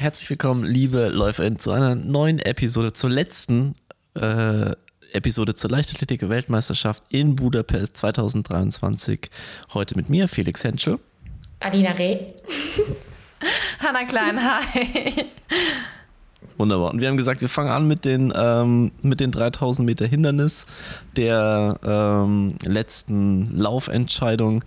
herzlich 0.00 0.30
willkommen, 0.30 0.64
liebe 0.64 1.08
LäuferInnen, 1.08 1.58
zu 1.58 1.72
einer 1.72 1.94
neuen 1.94 2.38
Episode, 2.38 2.94
zur 2.94 3.10
letzten 3.10 3.74
äh, 4.14 4.72
Episode 5.12 5.54
zur 5.54 5.68
Leichtathletik-Weltmeisterschaft 5.70 7.02
in 7.10 7.36
Budapest 7.36 7.98
2023. 7.98 9.30
Heute 9.74 9.96
mit 9.96 10.08
mir, 10.08 10.26
Felix 10.26 10.64
Henschel. 10.64 10.98
Alina 11.58 11.90
Reh. 11.90 12.18
Hanna 13.80 14.04
Klein, 14.04 14.40
hi. 14.42 15.26
Wunderbar. 16.56 16.92
Und 16.92 17.02
wir 17.02 17.08
haben 17.08 17.18
gesagt, 17.18 17.42
wir 17.42 17.50
fangen 17.50 17.70
an 17.70 17.86
mit 17.86 18.06
den, 18.06 18.32
ähm, 18.34 18.92
mit 19.02 19.20
den 19.20 19.30
3000 19.32 19.84
Meter 19.84 20.06
Hindernis 20.06 20.64
der 21.16 21.78
ähm, 21.84 22.54
letzten 22.62 23.44
Laufentscheidung 23.54 24.64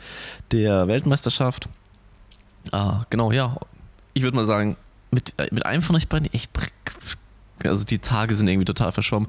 der 0.52 0.88
Weltmeisterschaft. 0.88 1.70
Ah, 2.71 3.05
genau, 3.09 3.31
ja. 3.31 3.57
Ich 4.13 4.21
würde 4.21 4.36
mal 4.36 4.45
sagen, 4.45 4.77
mit, 5.14 5.34
äh, 5.38 5.48
mit 5.52 5.66
einem 5.66 5.82
von 5.82 5.95
euch 5.95 6.07
beiden, 6.07 6.30
ich, 6.32 6.50
also 7.63 7.85
die 7.85 7.99
Tage 7.99 8.35
sind 8.35 8.48
irgendwie 8.48 8.66
total 8.66 8.91
verschwommen. 8.91 9.27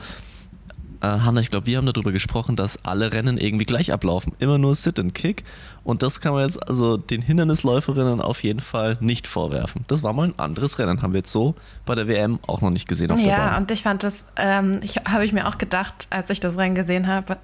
Äh, 1.04 1.20
Hanna, 1.20 1.40
ich 1.40 1.50
glaube, 1.50 1.66
wir 1.66 1.76
haben 1.76 1.86
darüber 1.86 2.12
gesprochen, 2.12 2.56
dass 2.56 2.82
alle 2.84 3.12
Rennen 3.12 3.36
irgendwie 3.36 3.66
gleich 3.66 3.92
ablaufen. 3.92 4.32
Immer 4.38 4.56
nur 4.56 4.74
Sit 4.74 4.98
and 4.98 5.14
Kick. 5.14 5.44
Und 5.82 6.02
das 6.02 6.20
kann 6.20 6.32
man 6.32 6.44
jetzt 6.44 6.66
also 6.66 6.96
den 6.96 7.20
Hindernisläuferinnen 7.20 8.22
auf 8.22 8.42
jeden 8.42 8.60
Fall 8.60 8.96
nicht 9.00 9.26
vorwerfen. 9.26 9.84
Das 9.88 10.02
war 10.02 10.14
mal 10.14 10.28
ein 10.28 10.38
anderes 10.38 10.78
Rennen. 10.78 11.02
Haben 11.02 11.12
wir 11.12 11.18
jetzt 11.18 11.32
so 11.32 11.54
bei 11.84 11.94
der 11.94 12.08
WM 12.08 12.38
auch 12.46 12.62
noch 12.62 12.70
nicht 12.70 12.88
gesehen 12.88 13.10
auf 13.10 13.18
ja, 13.18 13.24
der 13.24 13.36
Bahn. 13.36 13.52
Ja, 13.52 13.56
und 13.58 13.70
ich 13.70 13.82
fand 13.82 14.02
das, 14.02 14.24
ähm, 14.36 14.80
ich, 14.82 14.96
habe 14.96 15.26
ich 15.26 15.34
mir 15.34 15.46
auch 15.46 15.58
gedacht, 15.58 16.06
als 16.08 16.30
ich 16.30 16.40
das 16.40 16.56
Rennen 16.56 16.74
gesehen 16.74 17.06
habe. 17.06 17.36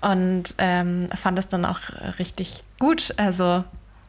Und 0.00 0.54
ähm, 0.58 1.08
fand 1.14 1.38
es 1.38 1.46
dann 1.46 1.64
auch 1.64 1.78
richtig 2.18 2.64
gut. 2.80 3.14
Also, 3.18 3.62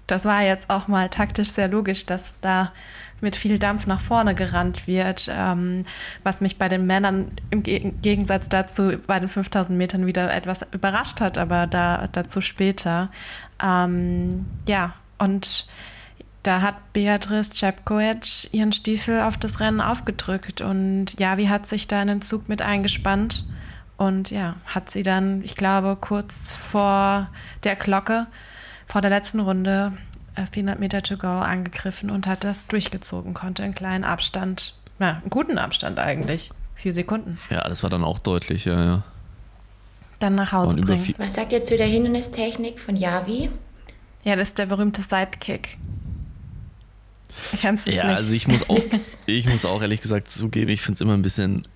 das 0.08 0.26
war 0.26 0.42
jetzt 0.42 0.72
auch 0.72 0.88
mal 0.88 1.10
taktisch 1.10 1.50
sehr 1.50 1.68
logisch, 1.68 2.08
dass 2.08 2.40
da 2.40 2.72
mit 3.22 3.36
viel 3.36 3.58
Dampf 3.58 3.88
nach 3.88 4.00
vorne 4.00 4.36
gerannt 4.36 4.88
wird, 4.88 5.30
ähm, 5.32 5.86
was 6.24 6.42
mich 6.42 6.58
bei 6.58 6.70
den 6.70 6.86
Männern 6.86 7.32
im 7.50 7.64
Gegensatz 7.64 8.50
dazu 8.50 8.94
bei 9.08 9.20
den 9.20 9.30
5000 9.30 9.78
Metern 9.78 10.06
wieder 10.06 10.34
etwas 10.34 10.66
überrascht 10.72 11.22
hat, 11.22 11.38
aber 11.38 11.68
da, 11.68 12.08
dazu 12.12 12.42
später. 12.42 13.10
Ähm, 13.62 14.46
ja, 14.68 14.94
und 15.18 15.68
da 16.44 16.62
hat 16.62 16.94
Beatrice 16.94 17.50
Cepkovic 17.52 18.54
ihren 18.54 18.72
Stiefel 18.72 19.22
auf 19.22 19.38
das 19.38 19.60
Rennen 19.60 19.82
aufgedrückt 19.82 20.62
und 20.62 21.20
Javi 21.20 21.48
hat 21.48 21.66
sich 21.66 21.88
da 21.88 22.02
in 22.02 22.08
den 22.08 22.22
Zug 22.22 22.48
mit 22.48 22.62
eingespannt 22.62 23.46
und 23.98 24.30
ja, 24.30 24.56
hat 24.66 24.90
sie 24.90 25.04
dann, 25.04 25.44
ich 25.44 25.56
glaube, 25.56 25.98
kurz 26.00 26.56
vor 26.56 27.30
der 27.64 27.76
Glocke, 27.76 28.28
vor 28.86 29.02
der 29.02 29.10
letzten 29.10 29.40
Runde 29.40 29.92
400 30.46 30.80
Meter 30.80 31.02
to 31.02 31.18
go 31.18 31.28
angegriffen 31.28 32.10
und 32.10 32.28
hat 32.28 32.44
das 32.44 32.68
durchgezogen, 32.68 33.34
konnte 33.34 33.64
einen 33.64 33.76
kleinen 33.76 34.04
Abstand, 34.04 34.76
ja, 35.00 35.22
einen 35.22 35.30
guten 35.30 35.58
Abstand 35.58 36.00
eigentlich, 36.00 36.52
vier 36.76 36.94
Sekunden. 36.94 37.40
Ja, 37.50 37.68
das 37.68 37.84
war 37.84 37.90
dann 37.90 38.04
auch 38.04 38.20
deutlich, 38.20 38.66
ja, 38.66 38.84
ja. 38.84 39.04
Dann 40.20 40.36
nach 40.36 40.52
Hause 40.52 40.78
bringen. 40.78 41.16
Was 41.18 41.36
sagt 41.36 41.52
ihr 41.54 41.64
zu 41.64 41.78
der 41.78 41.88
Hindernistechnik 41.88 42.80
von 42.80 42.96
Yavi? 42.96 43.50
Ja, 44.24 44.36
das 44.36 44.50
ist 44.50 44.58
der 44.58 44.66
berühmte 44.66 45.02
Sidekick. 45.02 45.78
Kennst 47.60 47.88
du 47.88 47.92
ja, 47.92 48.08
nicht? 48.08 48.16
also 48.16 48.34
ich 48.34 48.48
muss 48.48 48.68
auch, 48.70 48.80
ich 49.26 49.48
muss 49.48 49.66
auch 49.66 49.82
ehrlich 49.82 50.02
gesagt 50.02 50.30
zugeben, 50.30 50.70
ich 50.72 50.82
finde 50.82 50.96
es 50.96 51.02
immer 51.02 51.14
ein 51.14 51.22
bisschen, 51.22 51.68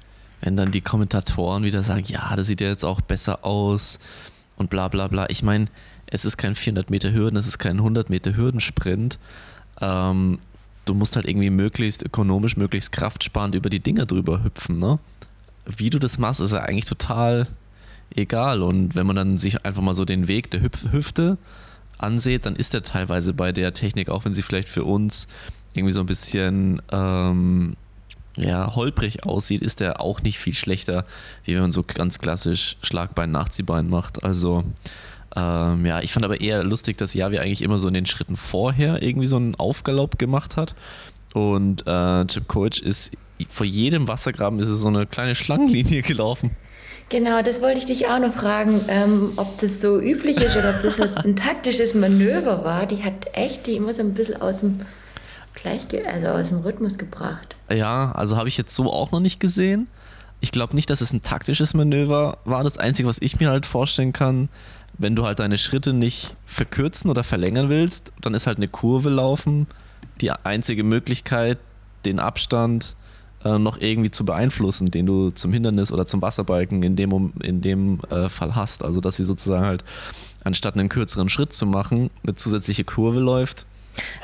wenn 0.42 0.58
dann 0.58 0.72
die 0.72 0.82
Kommentatoren 0.82 1.64
wieder 1.64 1.84
sagen, 1.84 2.04
ja, 2.08 2.36
das 2.36 2.48
sieht 2.48 2.62
ja 2.62 2.68
jetzt 2.68 2.84
auch 2.84 3.02
besser 3.02 3.46
aus 3.46 4.00
und 4.58 4.70
bla 4.70 4.88
bla 4.88 5.08
bla. 5.08 5.30
Ich 5.30 5.44
meine, 5.44 5.66
es 6.12 6.26
ist 6.26 6.38
kein 6.38 6.56
400 6.56 6.90
Meter 6.90 7.12
Hürden, 7.12 7.38
es 7.38 7.48
ist 7.48 7.58
kein 7.58 7.78
100 7.78 8.10
Meter 8.10 8.36
Hürdensprint. 8.36 9.18
Ähm, 9.80 10.40
du 10.86 10.94
musst 10.94 11.16
halt 11.16 11.26
irgendwie 11.26 11.50
möglichst 11.50 12.04
ökonomisch, 12.04 12.58
möglichst 12.58 12.92
kraftsparend 12.92 13.56
über 13.56 13.70
die 13.70 13.80
Dinger 13.80 14.06
drüber 14.06 14.44
hüpfen. 14.44 14.78
Ne? 14.78 15.00
Wie 15.66 15.90
du 15.90 16.00
das 16.00 16.20
machst, 16.20 16.42
ist 16.42 16.54
ja 16.54 16.60
eigentlich 16.60 16.86
total 16.86 17.48
egal. 18.14 18.62
Und 18.62 18.96
wenn 18.96 19.08
man 19.08 19.16
dann 19.16 19.38
sich 19.38 19.66
einfach 19.66 19.82
mal 19.82 19.94
so 19.94 20.06
den 20.06 20.28
Weg 20.28 20.52
der 20.52 20.62
Hüpf 20.62 20.92
Hüfte 20.92 21.38
ansieht, 21.98 22.46
dann 22.46 22.56
ist 22.56 22.74
der 22.74 22.84
teilweise 22.84 23.34
bei 23.34 23.52
der 23.52 23.74
Technik, 23.74 24.10
auch 24.10 24.26
wenn 24.26 24.34
sie 24.34 24.42
vielleicht 24.42 24.68
für 24.68 24.84
uns 24.84 25.28
irgendwie 25.74 25.94
so 25.94 26.02
ein 26.02 26.08
bisschen 26.08 26.82
ähm, 26.92 27.78
ja, 28.36 28.76
holprig 28.76 29.26
aussieht, 29.26 29.62
ist 29.62 29.80
der 29.80 30.02
auch 30.02 30.22
nicht 30.22 30.40
viel 30.40 30.54
schlechter, 30.54 31.06
wie 31.44 31.54
wenn 31.54 31.62
man 31.62 31.72
so 31.72 31.84
ganz 31.84 32.20
klassisch 32.20 32.78
Schlagbein, 32.82 33.32
Nachziehbein 33.32 33.90
macht. 33.90 34.24
Also 34.24 34.64
ähm, 35.36 35.86
ja, 35.86 36.02
ich 36.02 36.12
fand 36.14 36.26
aber 36.26 36.42
eher 36.42 36.64
lustig, 36.64 36.98
dass 36.98 37.14
Javi 37.14 37.40
eigentlich 37.40 37.62
immer 37.62 37.78
so 37.78 37.88
in 37.88 37.94
den 37.94 38.06
Schritten 38.06 38.36
vorher 38.36 39.02
irgendwie 39.02 39.28
so 39.28 39.38
einen 39.38 39.56
Aufgalopp 39.56 40.20
gemacht 40.20 40.58
hat. 40.58 40.76
Und 41.34 41.88
äh, 41.88 42.26
Chip 42.26 42.48
Coach 42.48 42.82
ist 42.82 43.12
vor 43.50 43.66
jedem 43.66 44.08
Wassergraben 44.08 44.60
ist 44.60 44.68
es 44.68 44.82
so 44.82 44.88
eine 44.88 45.06
kleine 45.06 45.36
Schlangenlinie 45.36 46.02
gelaufen. 46.04 46.52
Genau, 47.10 47.42
das 47.42 47.62
wollte 47.62 47.80
ich 47.80 47.86
dich 47.86 48.08
auch 48.08 48.20
noch 48.20 48.34
fragen, 48.34 48.86
ähm, 48.88 49.34
ob 49.36 49.60
das 49.60 49.82
so 49.82 50.00
üblich 50.00 50.38
ist 50.38 50.56
oder 50.56 50.70
ob 50.70 50.82
das 50.82 50.98
halt 50.98 51.18
ein 51.18 51.36
taktisches 51.36 51.94
Manöver 51.94 52.64
war. 52.64 52.86
Die 52.86 53.04
hat 53.04 53.28
echt 53.34 53.68
die 53.68 53.76
immer 53.76 53.94
so 53.94 54.02
ein 54.02 54.14
bisschen 54.14 54.42
aus 54.42 54.62
dem 54.62 54.80
Gleichge 55.54 56.08
also 56.08 56.28
aus 56.28 56.50
dem 56.50 56.60
Rhythmus 56.60 56.98
gebracht. 56.98 57.58
Ja, 57.70 58.14
also 58.14 58.38
habe 58.38 58.48
ich 58.48 58.58
jetzt 58.58 58.74
so 58.74 58.92
auch 58.92 59.12
noch 59.12 59.20
nicht 59.20 59.42
gesehen. 59.42 59.88
Ich 60.40 60.52
glaube 60.52 60.74
nicht, 60.74 60.90
dass 60.90 61.02
es 61.02 61.12
ein 61.12 61.22
taktisches 61.22 61.74
Manöver 61.74 62.38
war. 62.46 62.64
Das 62.64 62.78
Einzige, 62.78 63.10
was 63.10 63.22
ich 63.22 63.40
mir 63.40 63.50
halt 63.50 63.66
vorstellen 63.66 64.14
kann, 64.14 64.48
wenn 65.02 65.16
du 65.16 65.26
halt 65.26 65.40
deine 65.40 65.58
Schritte 65.58 65.94
nicht 65.94 66.36
verkürzen 66.46 67.10
oder 67.10 67.24
verlängern 67.24 67.70
willst, 67.70 68.12
dann 68.22 68.34
ist 68.34 68.48
halt 68.48 68.58
eine 68.58 68.68
Kurve 68.68 69.10
laufen 69.10 69.68
die 70.22 70.32
einzige 70.32 70.84
Möglichkeit, 70.84 71.58
den 72.06 72.20
Abstand 72.20 72.96
äh, 73.44 73.58
noch 73.58 73.80
irgendwie 73.80 74.12
zu 74.12 74.26
beeinflussen, 74.26 74.88
den 74.88 75.06
du 75.06 75.32
zum 75.32 75.52
Hindernis 75.52 75.92
oder 75.92 76.06
zum 76.06 76.22
Wasserbalken 76.22 76.84
in 76.84 76.96
dem, 76.96 77.34
in 77.42 77.62
dem 77.62 78.00
äh, 78.10 78.30
Fall 78.30 78.56
hast. 78.56 78.84
Also 78.84 79.02
dass 79.02 79.18
sie 79.18 79.24
sozusagen 79.24 79.66
halt, 79.66 79.84
anstatt 80.44 80.76
einen 80.76 80.90
kürzeren 80.90 81.30
Schritt 81.30 81.54
zu 81.54 81.66
machen, 81.66 82.10
eine 82.24 82.36
zusätzliche 82.36 82.84
Kurve 82.84 83.20
läuft 83.20 83.66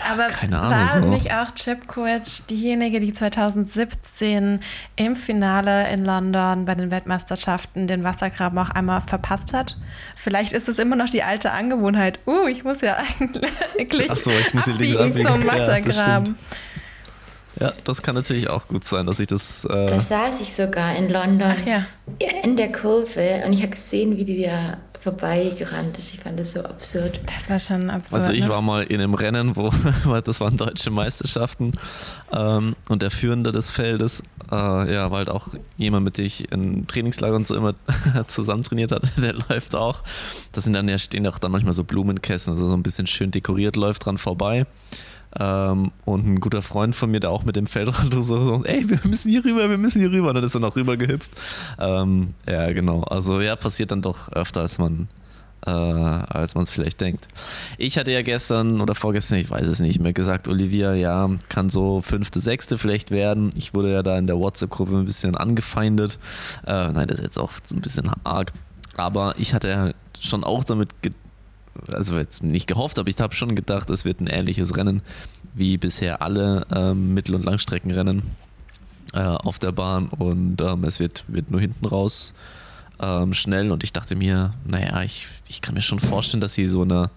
aber 0.09 0.27
Keine 0.27 0.59
Ahnung, 0.59 0.71
war 0.71 0.87
so. 0.87 0.99
nicht 0.99 1.31
auch 1.33 1.51
Chip 1.53 1.87
Coach 1.87 2.45
diejenige, 2.49 2.99
die 2.99 3.11
2017 3.11 4.61
im 4.95 5.15
Finale 5.15 5.89
in 5.91 6.05
London 6.05 6.65
bei 6.65 6.75
den 6.75 6.91
Weltmeisterschaften 6.91 7.87
den 7.87 8.03
Wassergraben 8.03 8.57
auch 8.59 8.69
einmal 8.69 9.01
verpasst 9.01 9.53
hat? 9.53 9.77
Vielleicht 10.15 10.53
ist 10.53 10.69
es 10.69 10.79
immer 10.79 10.95
noch 10.95 11.09
die 11.09 11.23
alte 11.23 11.51
Angewohnheit. 11.51 12.19
Uh, 12.25 12.47
ich 12.47 12.63
muss 12.63 12.81
ja 12.81 12.97
eigentlich 13.79 14.09
Ach 14.09 14.15
so, 14.15 14.31
ich 14.31 14.53
muss 14.53 14.67
abbiegen 14.67 15.13
links 15.13 15.23
zum 15.23 15.45
Wassergraben. 15.45 16.25
Ja, 16.27 16.57
ja, 17.59 17.73
das 17.83 18.01
kann 18.01 18.15
natürlich 18.15 18.49
auch 18.49 18.67
gut 18.67 18.85
sein, 18.85 19.05
dass 19.05 19.19
ich 19.19 19.27
das. 19.27 19.65
Äh 19.65 19.87
das 19.87 20.09
saß 20.09 20.41
ich 20.41 20.53
sogar 20.53 20.95
in 20.95 21.09
London. 21.09 21.53
Ach 21.57 21.65
ja. 21.65 21.85
In 22.43 22.55
der 22.55 22.71
Kurve 22.71 23.43
und 23.45 23.53
ich 23.53 23.61
habe 23.61 23.71
gesehen, 23.71 24.17
wie 24.17 24.23
die 24.23 24.43
da 24.43 24.77
vorbeigerannt 24.99 25.97
ist. 25.97 26.13
Ich 26.13 26.19
fand 26.19 26.39
das 26.39 26.53
so 26.53 26.61
absurd. 26.63 27.21
Das 27.25 27.49
war 27.49 27.59
schon 27.59 27.89
absurd. 27.89 28.21
Also 28.21 28.33
ich 28.33 28.43
ne? 28.43 28.49
war 28.49 28.61
mal 28.61 28.83
in 28.83 28.99
einem 28.99 29.13
Rennen, 29.13 29.55
wo 29.55 29.71
das 30.23 30.41
waren 30.41 30.57
deutsche 30.57 30.89
Meisterschaften 30.89 31.73
ähm, 32.31 32.75
und 32.89 33.01
der 33.01 33.11
Führende 33.11 33.51
des 33.51 33.69
Feldes, 33.69 34.21
äh, 34.51 34.55
ja, 34.93 35.09
war 35.09 35.19
halt 35.19 35.29
auch 35.29 35.49
jemand, 35.77 36.03
mit 36.03 36.17
dem 36.17 36.25
ich 36.25 36.51
in 36.51 36.87
Trainingslager 36.87 37.35
und 37.35 37.47
so 37.47 37.55
immer 37.55 37.73
zusammen 38.27 38.63
trainiert 38.63 38.91
hatte, 38.91 39.09
der 39.21 39.33
läuft 39.33 39.75
auch. 39.75 40.03
Das 40.51 40.65
sind 40.65 40.73
dann 40.73 40.89
ja 40.89 40.97
stehen 40.97 41.25
auch 41.27 41.39
dann 41.39 41.51
manchmal 41.51 41.73
so 41.73 41.83
Blumenkästen, 41.83 42.53
also 42.53 42.67
so 42.67 42.75
ein 42.75 42.83
bisschen 42.83 43.07
schön 43.07 43.31
dekoriert, 43.31 43.75
läuft 43.75 44.05
dran 44.05 44.17
vorbei. 44.17 44.65
Ähm, 45.39 45.91
und 46.05 46.27
ein 46.27 46.39
guter 46.39 46.61
Freund 46.61 46.95
von 46.95 47.11
mir, 47.11 47.19
der 47.19 47.31
auch 47.31 47.43
mit 47.43 47.55
dem 47.55 47.67
Feldrand 47.67 48.13
so, 48.13 48.43
so, 48.43 48.63
ey, 48.63 48.89
wir 48.89 48.99
müssen 49.03 49.29
hier 49.29 49.43
rüber, 49.43 49.69
wir 49.69 49.77
müssen 49.77 49.99
hier 49.99 50.11
rüber. 50.11 50.29
Und 50.29 50.35
dann 50.35 50.43
ist 50.43 50.55
er 50.55 50.61
noch 50.61 50.75
rüber 50.75 50.97
gehüpft. 50.97 51.31
Ähm, 51.79 52.33
ja, 52.47 52.71
genau. 52.71 53.03
Also 53.03 53.41
ja, 53.41 53.55
passiert 53.55 53.91
dann 53.91 54.01
doch 54.01 54.31
öfter, 54.31 54.61
als 54.61 54.77
man 54.77 55.07
äh, 55.65 56.43
es 56.43 56.71
vielleicht 56.71 57.01
denkt. 57.01 57.27
Ich 57.77 57.97
hatte 57.97 58.11
ja 58.11 58.21
gestern 58.21 58.81
oder 58.81 58.95
vorgestern, 58.95 59.39
ich 59.39 59.49
weiß 59.49 59.67
es 59.67 59.79
nicht 59.79 59.99
mehr, 59.99 60.13
gesagt, 60.13 60.47
Olivia, 60.47 60.93
ja, 60.93 61.29
kann 61.49 61.69
so 61.69 62.01
fünfte, 62.01 62.39
sechste 62.39 62.77
vielleicht 62.77 63.11
werden. 63.11 63.49
Ich 63.55 63.73
wurde 63.73 63.91
ja 63.91 64.03
da 64.03 64.15
in 64.15 64.27
der 64.27 64.37
WhatsApp-Gruppe 64.37 64.97
ein 64.97 65.05
bisschen 65.05 65.35
angefeindet. 65.35 66.19
Äh, 66.65 66.91
nein, 66.91 67.07
das 67.07 67.19
ist 67.19 67.25
jetzt 67.25 67.39
auch 67.39 67.51
so 67.63 67.75
ein 67.75 67.81
bisschen 67.81 68.09
arg. 68.23 68.51
Aber 68.95 69.35
ich 69.37 69.53
hatte 69.53 69.69
ja 69.69 69.91
schon 70.19 70.43
auch 70.43 70.63
damit 70.63 70.89
also 71.91 72.17
jetzt 72.17 72.43
nicht 72.43 72.67
gehofft, 72.67 72.99
aber 72.99 73.09
ich 73.09 73.19
habe 73.19 73.35
schon 73.35 73.55
gedacht, 73.55 73.89
es 73.89 74.05
wird 74.05 74.21
ein 74.21 74.27
ähnliches 74.27 74.75
Rennen 74.75 75.01
wie 75.53 75.77
bisher 75.77 76.21
alle 76.21 76.65
ähm, 76.73 77.13
Mittel- 77.13 77.35
und 77.35 77.45
Langstreckenrennen 77.45 78.23
äh, 79.13 79.19
auf 79.19 79.59
der 79.59 79.71
Bahn 79.71 80.07
und 80.07 80.61
ähm, 80.61 80.83
es 80.83 80.99
wird, 80.99 81.25
wird 81.27 81.51
nur 81.51 81.61
hinten 81.61 81.85
raus 81.85 82.33
ähm, 82.99 83.33
schnell 83.33 83.71
und 83.71 83.83
ich 83.83 83.93
dachte 83.93 84.15
mir, 84.15 84.53
naja, 84.65 85.01
ich, 85.03 85.27
ich 85.47 85.61
kann 85.61 85.75
mir 85.75 85.81
schon 85.81 85.99
vorstellen, 85.99 86.41
dass 86.41 86.53
sie 86.53 86.67
so 86.67 86.81
eine 86.81 87.09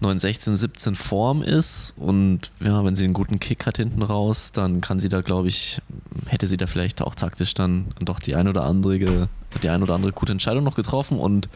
916, 0.00 0.56
17 0.56 0.94
Form 0.94 1.42
ist 1.42 1.94
und 1.96 2.52
ja, 2.60 2.84
wenn 2.84 2.94
sie 2.94 3.04
einen 3.04 3.14
guten 3.14 3.40
Kick 3.40 3.66
hat 3.66 3.78
hinten 3.78 4.02
raus, 4.02 4.52
dann 4.52 4.80
kann 4.80 5.00
sie 5.00 5.08
da, 5.08 5.22
glaube 5.22 5.48
ich, 5.48 5.80
hätte 6.26 6.46
sie 6.46 6.56
da 6.56 6.66
vielleicht 6.66 7.02
auch 7.02 7.16
taktisch 7.16 7.54
dann 7.54 7.86
doch 8.00 8.20
die 8.20 8.36
ein 8.36 8.46
oder 8.46 8.64
andere, 8.64 9.28
die 9.62 9.68
ein 9.68 9.82
oder 9.82 9.94
andere 9.94 10.12
gute 10.12 10.32
Entscheidung 10.32 10.62
noch 10.62 10.76
getroffen 10.76 11.18
und 11.18 11.48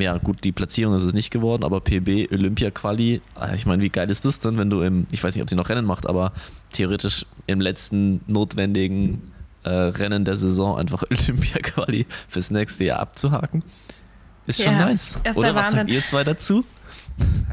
ja 0.00 0.16
gut, 0.18 0.44
die 0.44 0.52
Platzierung 0.52 0.94
ist 0.94 1.02
es 1.02 1.12
nicht 1.12 1.30
geworden, 1.30 1.64
aber 1.64 1.80
PB, 1.80 2.32
Olympia-Quali, 2.32 3.20
ah, 3.34 3.54
ich 3.54 3.66
meine, 3.66 3.82
wie 3.82 3.88
geil 3.88 4.10
ist 4.10 4.24
das 4.24 4.38
denn, 4.38 4.58
wenn 4.58 4.70
du 4.70 4.82
im, 4.82 5.06
ich 5.10 5.22
weiß 5.22 5.34
nicht, 5.34 5.42
ob 5.42 5.50
sie 5.50 5.56
noch 5.56 5.68
Rennen 5.68 5.86
macht, 5.86 6.06
aber 6.06 6.32
theoretisch 6.72 7.26
im 7.46 7.60
letzten 7.60 8.20
notwendigen 8.26 9.32
äh, 9.64 9.70
Rennen 9.70 10.24
der 10.24 10.36
Saison 10.36 10.78
einfach 10.78 11.02
Olympia-Quali 11.10 12.06
fürs 12.28 12.50
nächste 12.50 12.84
Jahr 12.84 13.00
abzuhaken? 13.00 13.62
Ist 14.46 14.62
schon 14.62 14.72
Ja, 14.72 14.86
nice. 14.86 15.18
ist 15.22 15.36
Oder 15.36 15.48
der 15.48 15.54
was 15.54 15.72
sagt 15.72 15.90
ihr 15.90 16.04
zwei 16.04 16.24
dazu? 16.24 16.64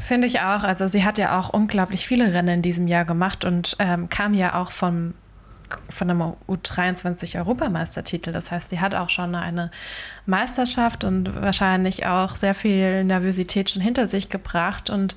Finde 0.00 0.26
ich 0.26 0.40
auch. 0.40 0.62
Also 0.62 0.86
sie 0.86 1.04
hat 1.04 1.18
ja 1.18 1.38
auch 1.38 1.50
unglaublich 1.50 2.06
viele 2.06 2.32
Rennen 2.32 2.56
in 2.56 2.62
diesem 2.62 2.88
Jahr 2.88 3.04
gemacht 3.04 3.44
und 3.44 3.76
ähm, 3.78 4.08
kam 4.08 4.34
ja 4.34 4.54
auch 4.54 4.72
vom, 4.72 5.14
von 5.88 6.10
einem 6.10 6.34
U23-Europameistertitel. 6.48 8.32
Das 8.32 8.50
heißt, 8.50 8.70
sie 8.70 8.80
hat 8.80 8.94
auch 8.94 9.10
schon 9.10 9.34
eine 9.34 9.70
Meisterschaft 10.26 11.04
und 11.04 11.34
wahrscheinlich 11.40 12.06
auch 12.06 12.36
sehr 12.36 12.54
viel 12.54 13.04
Nervosität 13.04 13.70
schon 13.70 13.82
hinter 13.82 14.06
sich 14.06 14.28
gebracht. 14.28 14.90
Und 14.90 15.16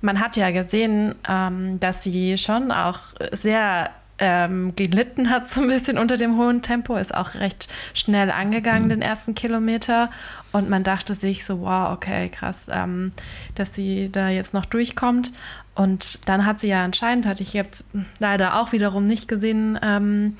man 0.00 0.20
hat 0.20 0.36
ja 0.36 0.50
gesehen, 0.50 1.14
ähm, 1.28 1.78
dass 1.80 2.02
sie 2.02 2.38
schon 2.38 2.72
auch 2.72 2.98
sehr 3.32 3.90
ähm, 4.18 4.74
gelitten 4.76 5.30
hat, 5.30 5.48
so 5.50 5.60
ein 5.60 5.68
bisschen 5.68 5.98
unter 5.98 6.16
dem 6.16 6.38
hohen 6.38 6.62
Tempo, 6.62 6.96
ist 6.96 7.14
auch 7.14 7.34
recht 7.34 7.68
schnell 7.92 8.30
angegangen, 8.30 8.88
den 8.88 9.02
ersten 9.02 9.34
Kilometer. 9.34 10.10
Und 10.52 10.70
man 10.70 10.84
dachte 10.84 11.14
sich 11.14 11.44
so, 11.44 11.60
wow, 11.60 11.92
okay, 11.92 12.28
krass, 12.28 12.66
ähm, 12.70 13.12
dass 13.54 13.74
sie 13.74 14.10
da 14.12 14.28
jetzt 14.28 14.54
noch 14.54 14.66
durchkommt. 14.66 15.32
Und 15.74 16.28
dann 16.28 16.44
hat 16.44 16.60
sie 16.60 16.68
ja 16.68 16.84
anscheinend, 16.84 17.26
hatte 17.26 17.42
ich 17.42 17.54
jetzt 17.54 17.84
leider 18.18 18.60
auch 18.60 18.72
wiederum 18.72 19.06
nicht 19.06 19.26
gesehen, 19.28 19.78
ähm, 19.82 20.36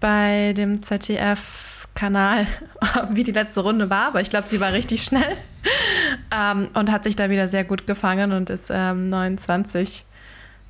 bei 0.00 0.52
dem 0.56 0.82
ZDF-Kanal, 0.82 2.46
wie 3.10 3.24
die 3.24 3.32
letzte 3.32 3.60
Runde 3.60 3.90
war, 3.90 4.08
aber 4.08 4.20
ich 4.20 4.30
glaube, 4.30 4.46
sie 4.46 4.60
war 4.60 4.72
richtig 4.72 5.02
schnell 5.02 5.36
ähm, 6.34 6.68
und 6.74 6.92
hat 6.92 7.04
sich 7.04 7.16
da 7.16 7.30
wieder 7.30 7.48
sehr 7.48 7.64
gut 7.64 7.86
gefangen 7.86 8.32
und 8.32 8.50
ist 8.50 8.70
ähm, 8.72 9.08
29 9.08 10.04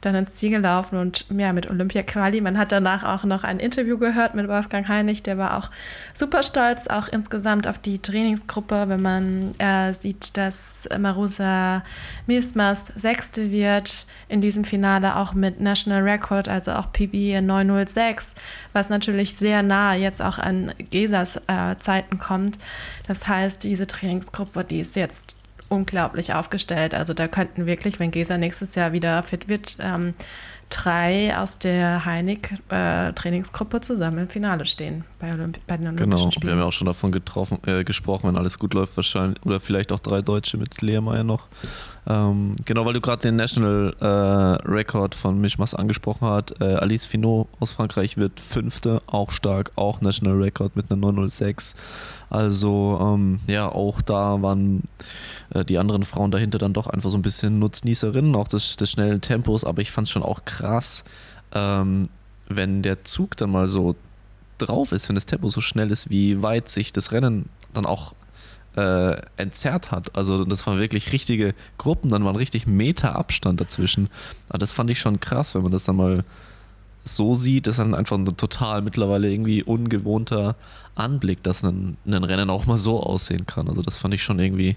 dann 0.01 0.15
ins 0.15 0.35
Ziel 0.35 0.51
gelaufen 0.51 0.97
und 0.97 1.27
ja, 1.31 1.53
mit 1.53 1.69
Olympia 1.69 2.03
Quali. 2.03 2.41
Man 2.41 2.57
hat 2.57 2.73
danach 2.73 3.03
auch 3.03 3.25
noch 3.25 3.43
ein 3.43 3.59
Interview 3.59 3.99
gehört 3.99 4.35
mit 4.35 4.49
Wolfgang 4.49 4.87
Heinig, 4.89 5.23
der 5.23 5.39
war 5.39 5.57
auch 5.59 5.71
super 6.15 6.43
stolz, 6.43 6.87
auch 6.87 7.09
insgesamt 7.09 7.67
auf 7.67 7.79
die 7.79 7.99
Trainingsgruppe, 7.99 8.89
wenn 8.89 9.03
man 9.03 9.59
äh, 9.59 9.93
sieht, 9.93 10.37
dass 10.37 10.89
Marusa 10.99 11.83
Miesmas 12.27 12.93
Sechste 12.95 13.51
wird 13.51 14.07
in 14.29 14.41
diesem 14.41 14.65
Finale 14.65 15.17
auch 15.17 15.35
mit 15.35 15.61
National 15.61 16.03
Record, 16.03 16.49
also 16.49 16.73
auch 16.73 16.93
PB 16.93 17.15
in 17.37 17.47
906, 17.47 18.35
was 18.73 18.89
natürlich 18.89 19.37
sehr 19.37 19.63
nah 19.63 19.95
jetzt 19.95 20.23
auch 20.23 20.39
an 20.39 20.73
Gesas 20.91 21.37
äh, 21.49 21.77
Zeiten 21.79 22.19
kommt. 22.19 22.59
Das 23.07 23.27
heißt, 23.27 23.65
diese 23.65 23.87
Trainingsgruppe, 23.87 24.65
die 24.65 24.81
ist 24.81 24.95
jetzt 24.97 25.35
unglaublich 25.69 26.35
aufgestellt. 26.35 26.95
Also 26.95 27.15
da 27.15 27.29
könnten 27.29 27.67
wirklich, 27.67 28.01
wenn 28.01 28.11
Gesa 28.11 28.39
nächstes 28.39 28.75
Jahr 28.75 28.93
wieder 28.93 29.23
fit 29.23 29.49
wird, 29.49 29.77
ähm, 29.81 30.15
drei 30.71 31.37
aus 31.39 31.59
der 31.59 32.05
Heinig-Trainingsgruppe 32.05 33.81
zusammen 33.81 34.19
im 34.19 34.29
Finale 34.29 34.67
stehen 34.67 35.05
bei, 35.19 35.33
Olympi 35.33 35.61
bei 35.67 35.77
den 35.77 35.87
Olympischen 35.87 36.11
Genau, 36.11 36.19
wir 36.19 36.25
haben 36.25 36.33
Spielen. 36.33 36.59
ja 36.59 36.65
auch 36.65 36.73
schon 36.73 36.87
davon 36.87 37.11
getroffen, 37.11 37.59
äh, 37.67 37.85
gesprochen, 37.85 38.29
wenn 38.29 38.37
alles 38.37 38.59
gut 38.59 38.75
läuft, 38.75 38.97
wahrscheinlich. 38.97 39.45
Oder 39.45 39.61
vielleicht 39.61 39.93
auch 39.93 40.01
drei 40.01 40.21
Deutsche 40.21 40.59
mit 40.59 40.81
Lehrmeier 40.83 41.25
noch. 41.25 41.49
Ähm, 42.09 42.57
genau, 42.65 42.87
weil 42.87 42.95
du 42.95 43.03
gerade 43.03 43.21
den 43.21 43.37
National 43.37 43.95
äh, 44.01 44.07
Record 44.67 45.15
von 45.15 45.39
Mischmas 45.39 45.75
angesprochen 45.75 46.27
hast. 46.27 46.59
Äh, 46.59 46.65
Alice 46.65 47.05
Finot 47.05 47.49
aus 47.61 47.73
Frankreich 47.73 48.17
wird 48.17 48.41
Fünfte, 48.41 49.03
auch 49.07 49.31
stark, 49.31 49.73
auch 49.77 50.01
National 50.01 50.43
Record 50.43 50.75
mit 50.75 50.91
einer 50.91 50.99
906. 50.99 51.75
Also, 52.31 52.99
ähm, 53.01 53.41
ja, 53.47 53.69
auch 53.71 54.01
da 54.01 54.41
waren 54.41 54.85
äh, 55.51 55.67
die 55.67 55.77
anderen 55.77 56.03
Frauen 56.03 56.31
dahinter 56.31 56.57
dann 56.57 56.73
doch 56.73 56.87
einfach 56.87 57.11
so 57.11 57.19
ein 57.19 57.23
bisschen 57.23 57.59
Nutznießerinnen, 57.59 58.35
auch 58.37 58.49
des, 58.49 58.77
des 58.77 58.91
schnellen 58.91 59.21
Tempos. 59.21 59.65
Aber 59.65 59.83
ich 59.83 59.91
fand 59.91 60.07
es 60.07 60.11
schon 60.11 60.23
auch 60.23 60.47
krass, 60.47 61.05
ähm, 61.53 62.09
wenn 62.49 62.81
der 62.81 63.05
Zug 63.05 63.37
dann 63.37 63.51
mal 63.51 63.67
so 63.67 63.97
drauf 64.57 64.93
ist, 64.93 65.11
wenn 65.11 65.15
das 65.15 65.27
Tempo 65.27 65.51
so 65.51 65.61
schnell 65.61 65.91
ist, 65.91 66.09
wie 66.09 66.43
weit 66.43 66.71
sich 66.71 66.91
das 66.91 67.13
Rennen 67.13 67.51
dann 67.75 67.85
auch 67.85 68.15
äh, 68.79 69.23
entzerrt 69.37 69.91
hat. 69.91 70.15
Also 70.17 70.45
das 70.45 70.67
waren 70.67 70.79
wirklich 70.79 71.13
richtige 71.13 71.55
Gruppen, 71.79 72.11
dann 72.11 72.25
waren 72.25 72.37
richtig 72.37 72.67
Meter 72.67 73.17
Abstand 73.17 73.61
dazwischen. 73.61 74.09
Aber 74.49 74.59
das 74.59 74.73
fand 74.73 74.91
ich 74.91 74.99
schon 75.01 75.21
krass, 75.21 75.55
wenn 75.55 75.63
man 75.63 75.73
das 75.73 75.85
dann 75.85 75.97
mal 75.97 76.25
so 77.05 77.35
sieht, 77.35 77.67
das 77.67 77.75
ist 77.75 77.79
dann 77.79 77.95
einfach 77.95 78.17
ein 78.19 78.25
total 78.37 78.83
mittlerweile 78.83 79.31
irgendwie 79.31 79.63
ungewohnter 79.63 80.57
Anblick, 80.95 81.43
dass 81.43 81.63
ein, 81.63 81.97
ein 82.07 82.25
Rennen 82.25 82.51
auch 82.51 82.67
mal 82.67 82.77
so 82.77 83.03
aussehen 83.03 83.47
kann. 83.47 83.69
Also 83.69 83.81
das 83.83 83.97
fand 83.99 84.13
ich 84.15 84.23
schon 84.23 84.39
irgendwie, 84.39 84.77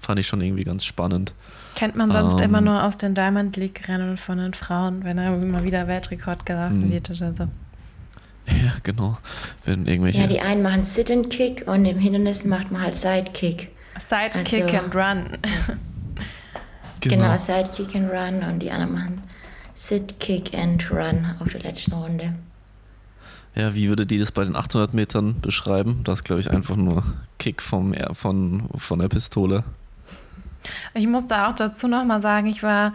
fand 0.00 0.20
ich 0.20 0.26
schon 0.26 0.40
irgendwie 0.40 0.62
ganz 0.64 0.84
spannend. 0.84 1.34
Kennt 1.74 1.96
man 1.96 2.12
sonst 2.12 2.38
Ähm. 2.40 2.46
immer 2.50 2.60
nur 2.60 2.84
aus 2.84 2.96
den 2.98 3.14
Diamond 3.14 3.56
League-Rennen 3.56 4.16
von 4.16 4.38
den 4.38 4.54
Frauen, 4.54 5.02
wenn 5.02 5.16
da 5.16 5.34
immer 5.34 5.64
wieder 5.64 5.88
Weltrekord 5.88 6.46
gelaufen 6.46 6.86
Mhm. 6.88 6.92
wird 6.92 7.10
oder 7.10 7.34
so. 7.34 7.48
Ja, 8.46 8.72
genau. 8.82 9.18
Wenn 9.64 9.86
irgendwelche. 9.86 10.20
Ja, 10.20 10.26
die 10.26 10.40
einen 10.40 10.62
machen 10.62 10.84
Sit-and-Kick 10.84 11.64
und 11.66 11.84
im 11.84 11.98
Hindernis 11.98 12.44
macht 12.44 12.70
man 12.70 12.82
halt 12.82 12.94
Sidekick. 12.96 13.70
Sidekick 13.98 14.64
Also- 14.64 14.78
and 14.78 14.94
Run. 14.94 15.38
Genau, 17.00 17.36
Sidekick 17.36 17.94
and 17.94 18.10
Run 18.10 18.48
und 18.48 18.60
die 18.60 18.70
anderen 18.70 18.92
machen 18.94 19.22
Sit, 19.74 20.20
Kick 20.20 20.54
and 20.56 20.90
Run 20.90 21.34
auf 21.40 21.48
der 21.50 21.60
letzten 21.62 21.92
Runde. 21.92 22.34
Ja, 23.56 23.74
wie 23.74 23.88
würde 23.88 24.06
die 24.06 24.18
das 24.18 24.32
bei 24.32 24.44
den 24.44 24.56
800 24.56 24.94
Metern 24.94 25.40
beschreiben? 25.40 26.00
Das 26.04 26.20
ist, 26.20 26.24
glaube 26.24 26.40
ich, 26.40 26.50
einfach 26.50 26.76
nur 26.76 27.02
Kick 27.38 27.60
vom, 27.60 27.94
von, 28.12 28.68
von 28.76 28.98
der 29.00 29.08
Pistole. 29.08 29.64
Ich 30.94 31.06
muss 31.06 31.26
da 31.26 31.48
auch 31.50 31.54
dazu 31.54 31.88
nochmal 31.88 32.22
sagen, 32.22 32.46
ich 32.46 32.62
war, 32.62 32.94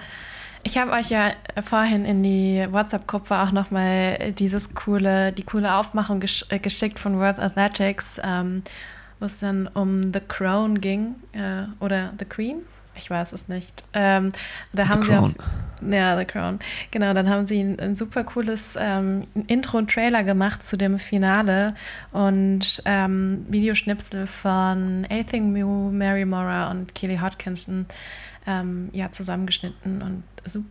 ich 0.63 0.77
habe 0.77 0.91
euch 0.91 1.09
ja 1.09 1.31
vorhin 1.61 2.05
in 2.05 2.23
die 2.23 2.65
WhatsApp-Gruppe 2.69 3.39
auch 3.39 3.51
nochmal 3.51 4.33
dieses 4.33 4.73
coole, 4.73 5.31
die 5.31 5.43
coole 5.43 5.75
Aufmachung 5.75 6.19
gesch 6.19 6.45
äh, 6.49 6.59
geschickt 6.59 6.99
von 6.99 7.19
Worth 7.19 7.39
Athletics, 7.39 8.19
ähm, 8.23 8.63
wo 9.19 9.25
es 9.25 9.39
dann 9.39 9.67
um 9.67 10.13
The 10.13 10.21
Crown 10.21 10.81
ging 10.81 11.15
äh, 11.33 11.63
oder 11.83 12.13
The 12.19 12.25
Queen. 12.25 12.61
Ich 12.95 13.09
weiß 13.09 13.31
es 13.31 13.47
nicht. 13.47 13.83
Ähm, 13.93 14.33
da 14.73 14.83
The 14.83 14.89
haben 14.89 15.01
Crown. 15.01 15.35
sie 15.37 15.39
auf, 15.39 15.91
ja, 15.93 16.17
The 16.17 16.25
Crown. 16.25 16.59
Genau, 16.91 17.13
dann 17.13 17.29
haben 17.29 17.47
sie 17.47 17.61
ein, 17.61 17.79
ein 17.79 17.95
super 17.95 18.25
cooles 18.25 18.77
ähm, 18.77 19.25
Intro 19.47 19.77
und 19.77 19.89
Trailer 19.89 20.23
gemacht 20.23 20.61
zu 20.63 20.77
dem 20.77 20.99
Finale 20.99 21.75
und 22.11 22.81
ähm, 22.85 23.45
Videoschnipsel 23.49 24.27
von 24.27 25.07
Athing 25.09 25.53
Mew, 25.53 25.91
Mary 25.91 26.25
Mora 26.25 26.69
und 26.69 26.93
Kelly 26.93 27.17
Hodkinson 27.17 27.85
ähm, 28.45 28.89
ja, 28.91 29.11
zusammengeschnitten. 29.11 30.01
Und 30.01 30.23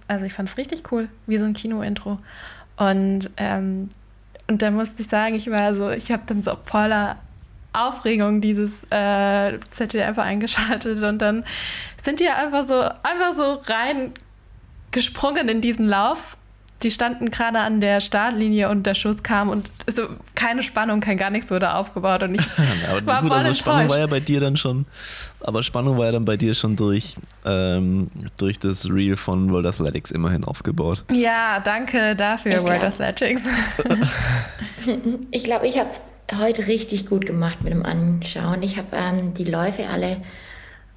also 0.07 0.27
ich 0.27 0.33
fand 0.33 0.49
es 0.49 0.57
richtig 0.57 0.91
cool, 0.93 1.09
wie 1.27 1.39
so 1.39 1.45
ein 1.45 1.55
Kino-Intro. 1.55 2.19
Und, 2.77 3.31
ähm, 3.37 3.91
und 4.47 4.63
da 4.63 4.71
musste 4.71 5.03
ich 5.03 5.09
sagen, 5.09 5.35
ich 5.35 5.51
war 5.51 5.75
so, 5.75 5.91
ich 5.91 6.11
habe 6.11 6.23
dann 6.27 6.43
so 6.43 6.57
voller 6.65 7.17
Aufregung 7.73 8.41
dieses 8.41 8.85
äh, 8.91 9.59
ZDF 9.71 10.19
eingeschaltet 10.19 11.03
und 11.03 11.19
dann 11.19 11.45
sind 12.03 12.21
die 12.21 12.29
einfach 12.29 12.65
so, 12.65 12.81
einfach 12.81 13.35
so 13.35 13.61
rein 13.67 14.13
gesprungen 14.91 15.49
in 15.49 15.61
diesen 15.61 15.87
Lauf. 15.87 16.37
Die 16.83 16.91
standen 16.93 17.31
gerade 17.33 17.59
an 17.59 17.81
der 17.81 18.01
Startlinie 18.01 18.69
und 18.69 18.87
der 18.87 18.95
Schuss 18.95 19.25
kam 19.25 19.49
und 19.49 19.69
so 19.89 20.03
keine 20.37 20.63
Spannung, 20.63 21.01
kein 21.01 21.17
gar 21.17 21.31
nichts 21.31 21.51
wurde 21.51 21.75
aufgebaut 21.75 22.23
und 22.23 22.37
ich 22.37 22.41
aber 22.89 23.05
war 23.07 23.21
gut, 23.23 23.31
voll 23.31 23.39
also 23.39 23.55
Spannung 23.55 23.81
enttäuscht. 23.81 23.91
war 23.95 23.99
ja 23.99 24.07
bei 24.07 24.21
dir 24.21 24.41
dann 24.41 24.57
schon, 24.57 24.87
aber 25.41 25.65
Spannung 25.65 25.99
war 25.99 26.07
ja 26.07 26.13
dann 26.13 26.25
bei 26.25 26.37
dir 26.37 26.55
schon 26.55 26.77
durch, 26.77 27.17
ähm, 27.45 28.09
durch 28.37 28.61
das 28.61 28.89
Reel 28.89 29.17
von 29.17 29.51
World 29.51 29.67
Athletics 29.67 30.13
immerhin 30.13 30.45
aufgebaut. 30.45 31.05
Ja, 31.13 31.59
danke 31.59 32.15
dafür, 32.15 32.53
Ich 32.59 32.63
World 32.63 32.81
glaub- 32.81 32.93
Athletics. 33.01 33.49
Ich 35.31 35.45
glaube, 35.45 35.67
ich 35.67 35.79
habe 35.79 35.91
es 35.91 36.01
heute 36.39 36.67
richtig 36.67 37.07
gut 37.07 37.27
gemacht 37.27 37.63
mit 37.63 37.73
dem 37.73 37.85
Anschauen. 37.85 38.63
Ich 38.63 38.77
habe 38.79 38.89
ähm, 38.93 39.35
die 39.35 39.45
Läufe 39.45 39.89
alle 39.91 40.19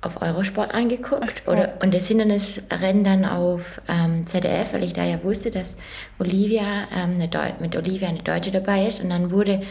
auf 0.01 0.21
Eurosport 0.21 0.73
angeguckt 0.73 1.43
cool. 1.45 1.53
oder, 1.53 1.77
und 1.81 1.93
das 1.93 2.07
Hindernisrennen 2.07 3.03
dann 3.03 3.25
auf 3.25 3.81
ähm, 3.87 4.25
ZDF, 4.25 4.73
weil 4.73 4.83
ich 4.83 4.93
da 4.93 5.03
ja 5.03 5.23
wusste, 5.23 5.51
dass 5.51 5.77
Olivia 6.17 6.87
ähm, 6.95 7.17
mit 7.17 7.75
Olivia 7.75 8.09
eine 8.09 8.23
Deutsche 8.23 8.51
dabei 8.51 8.87
ist. 8.87 9.03
Und 9.03 9.09
dann 9.11 9.31
wurde 9.31 9.61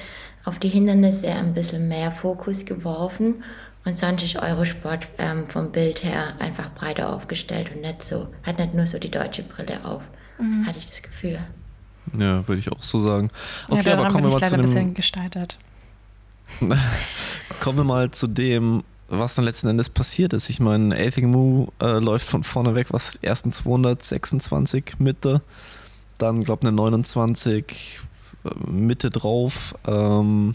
auf 0.44 0.58
die 0.58 0.68
Hindernisse 0.68 1.28
ein 1.28 1.52
bisschen 1.52 1.88
mehr 1.88 2.12
Fokus 2.12 2.64
geworfen. 2.64 3.42
Und 3.84 3.96
sonst 3.96 4.22
ist 4.22 4.36
Eurosport 4.36 5.08
ähm, 5.18 5.48
vom 5.48 5.72
Bild 5.72 6.04
her 6.04 6.34
einfach 6.38 6.70
breiter 6.74 7.12
aufgestellt 7.12 7.72
und 7.74 7.80
nicht 7.80 8.02
so, 8.02 8.28
hat 8.46 8.58
nicht 8.58 8.74
nur 8.74 8.86
so 8.86 8.98
die 8.98 9.10
deutsche 9.10 9.42
Brille 9.42 9.84
auf, 9.84 10.02
hatte 10.66 10.78
ich 10.78 10.86
das 10.86 11.02
Gefühl. 11.02 11.38
Ja, 12.16 12.46
würde 12.46 12.58
ich 12.58 12.70
auch 12.70 12.82
so 12.82 12.98
sagen. 12.98 13.30
ja, 13.68 13.76
Okay, 13.76 13.90
aber 13.92 14.02
daran 14.02 14.12
kommen 14.12 14.24
wir 14.24 14.30
mal 14.30 14.38
zu 14.38 14.44
leider 14.44 14.56
ein 14.56 14.62
bisschen 14.62 14.84
dem, 14.86 14.94
gesteitert. 14.94 15.58
kommen 17.60 17.78
wir 17.78 17.84
mal 17.84 18.10
zu 18.10 18.26
dem, 18.26 18.84
was 19.10 19.34
dann 19.34 19.44
letzten 19.44 19.68
Endes 19.68 19.90
passiert 19.90 20.32
ist. 20.32 20.48
Ich 20.48 20.60
meine, 20.60 20.94
Athing 20.94 21.30
Mu 21.30 21.66
äh, 21.82 21.98
läuft 21.98 22.26
von 22.26 22.44
vorne 22.44 22.74
weg, 22.74 22.88
was 22.90 23.16
ersten 23.16 23.52
226 23.52 24.98
Mitte, 24.98 25.42
dann 26.16 26.44
glaube 26.44 26.62
eine 26.62 26.72
29 26.72 28.00
äh, 28.44 28.70
Mitte 28.70 29.10
drauf. 29.10 29.74
Ähm, 29.86 30.54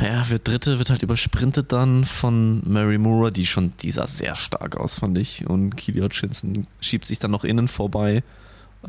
ja, 0.00 0.28
wird 0.28 0.46
Dritte, 0.46 0.78
wird 0.78 0.90
halt 0.90 1.02
übersprintet 1.02 1.72
dann 1.72 2.04
von 2.04 2.62
Mary 2.68 2.98
Moore, 2.98 3.32
die 3.32 3.46
schon, 3.46 3.72
die 3.80 3.92
sehr 3.92 4.34
stark 4.34 4.76
aus, 4.76 4.98
fand 4.98 5.16
ich. 5.16 5.46
Und 5.48 5.76
Keely 5.76 6.00
Hutchinson 6.00 6.66
schiebt 6.80 7.06
sich 7.06 7.18
dann 7.18 7.30
noch 7.30 7.44
innen 7.44 7.68
vorbei. 7.68 8.22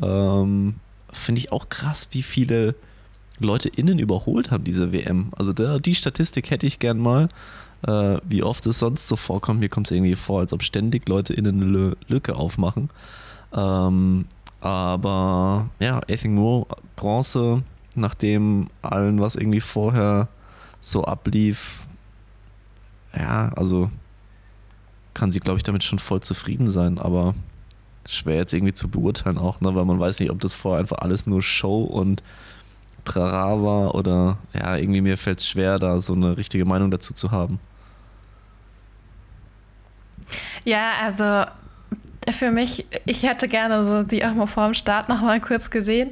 Ähm, 0.02 0.74
Finde 1.10 1.38
ich 1.38 1.52
auch 1.52 1.70
krass, 1.70 2.08
wie 2.10 2.22
viele 2.22 2.74
Leute 3.38 3.68
innen 3.68 3.98
überholt 3.98 4.50
haben, 4.50 4.64
diese 4.64 4.92
WM. 4.92 5.32
Also 5.36 5.52
der, 5.52 5.78
die 5.78 5.94
Statistik 5.94 6.50
hätte 6.50 6.66
ich 6.66 6.78
gern 6.78 6.98
mal. 6.98 7.28
Äh, 7.86 8.18
wie 8.24 8.42
oft 8.42 8.66
es 8.66 8.80
sonst 8.80 9.06
so 9.08 9.16
vorkommt. 9.16 9.60
Mir 9.60 9.68
kommt 9.68 9.86
es 9.86 9.92
irgendwie 9.92 10.16
vor, 10.16 10.40
als 10.40 10.52
ob 10.52 10.62
ständig 10.62 11.08
Leute 11.08 11.34
innen 11.34 11.62
eine 11.62 11.96
Lücke 12.08 12.36
aufmachen. 12.36 12.90
Ähm, 13.52 14.24
aber 14.60 15.68
ja, 15.78 16.00
Ething 16.08 16.34
Moore, 16.34 16.66
Bronze, 16.96 17.62
nachdem 17.94 18.68
allen, 18.82 19.20
was 19.20 19.36
irgendwie 19.36 19.60
vorher 19.60 20.28
so 20.80 21.04
ablief, 21.04 21.86
ja, 23.16 23.50
also 23.56 23.90
kann 25.14 25.32
sie, 25.32 25.40
glaube 25.40 25.58
ich, 25.58 25.62
damit 25.62 25.84
schon 25.84 25.98
voll 25.98 26.20
zufrieden 26.20 26.68
sein, 26.68 26.98
aber 26.98 27.34
schwer 28.06 28.36
jetzt 28.36 28.54
irgendwie 28.54 28.74
zu 28.74 28.88
beurteilen 28.88 29.38
auch, 29.38 29.60
ne, 29.60 29.74
weil 29.74 29.84
man 29.84 30.00
weiß 30.00 30.20
nicht, 30.20 30.30
ob 30.30 30.40
das 30.40 30.54
vorher 30.54 30.80
einfach 30.80 30.98
alles 30.98 31.26
nur 31.26 31.42
Show 31.42 31.82
und 31.82 32.22
Trara 33.04 33.62
war 33.62 33.94
oder 33.94 34.38
ja, 34.54 34.76
irgendwie 34.76 35.00
mir 35.00 35.16
fällt 35.16 35.40
es 35.40 35.48
schwer, 35.48 35.78
da 35.78 35.98
so 36.00 36.14
eine 36.14 36.36
richtige 36.36 36.64
Meinung 36.64 36.90
dazu 36.90 37.14
zu 37.14 37.30
haben. 37.30 37.58
Ja, 40.64 40.92
also 41.02 41.44
für 42.32 42.50
mich, 42.50 42.86
ich 43.06 43.22
hätte 43.22 43.48
gerne 43.48 43.84
so 43.84 44.02
die 44.02 44.24
auch 44.24 44.34
mal 44.34 44.46
vor 44.46 44.66
dem 44.66 44.74
Start 44.74 45.08
noch 45.08 45.22
mal 45.22 45.40
kurz 45.40 45.70
gesehen. 45.70 46.10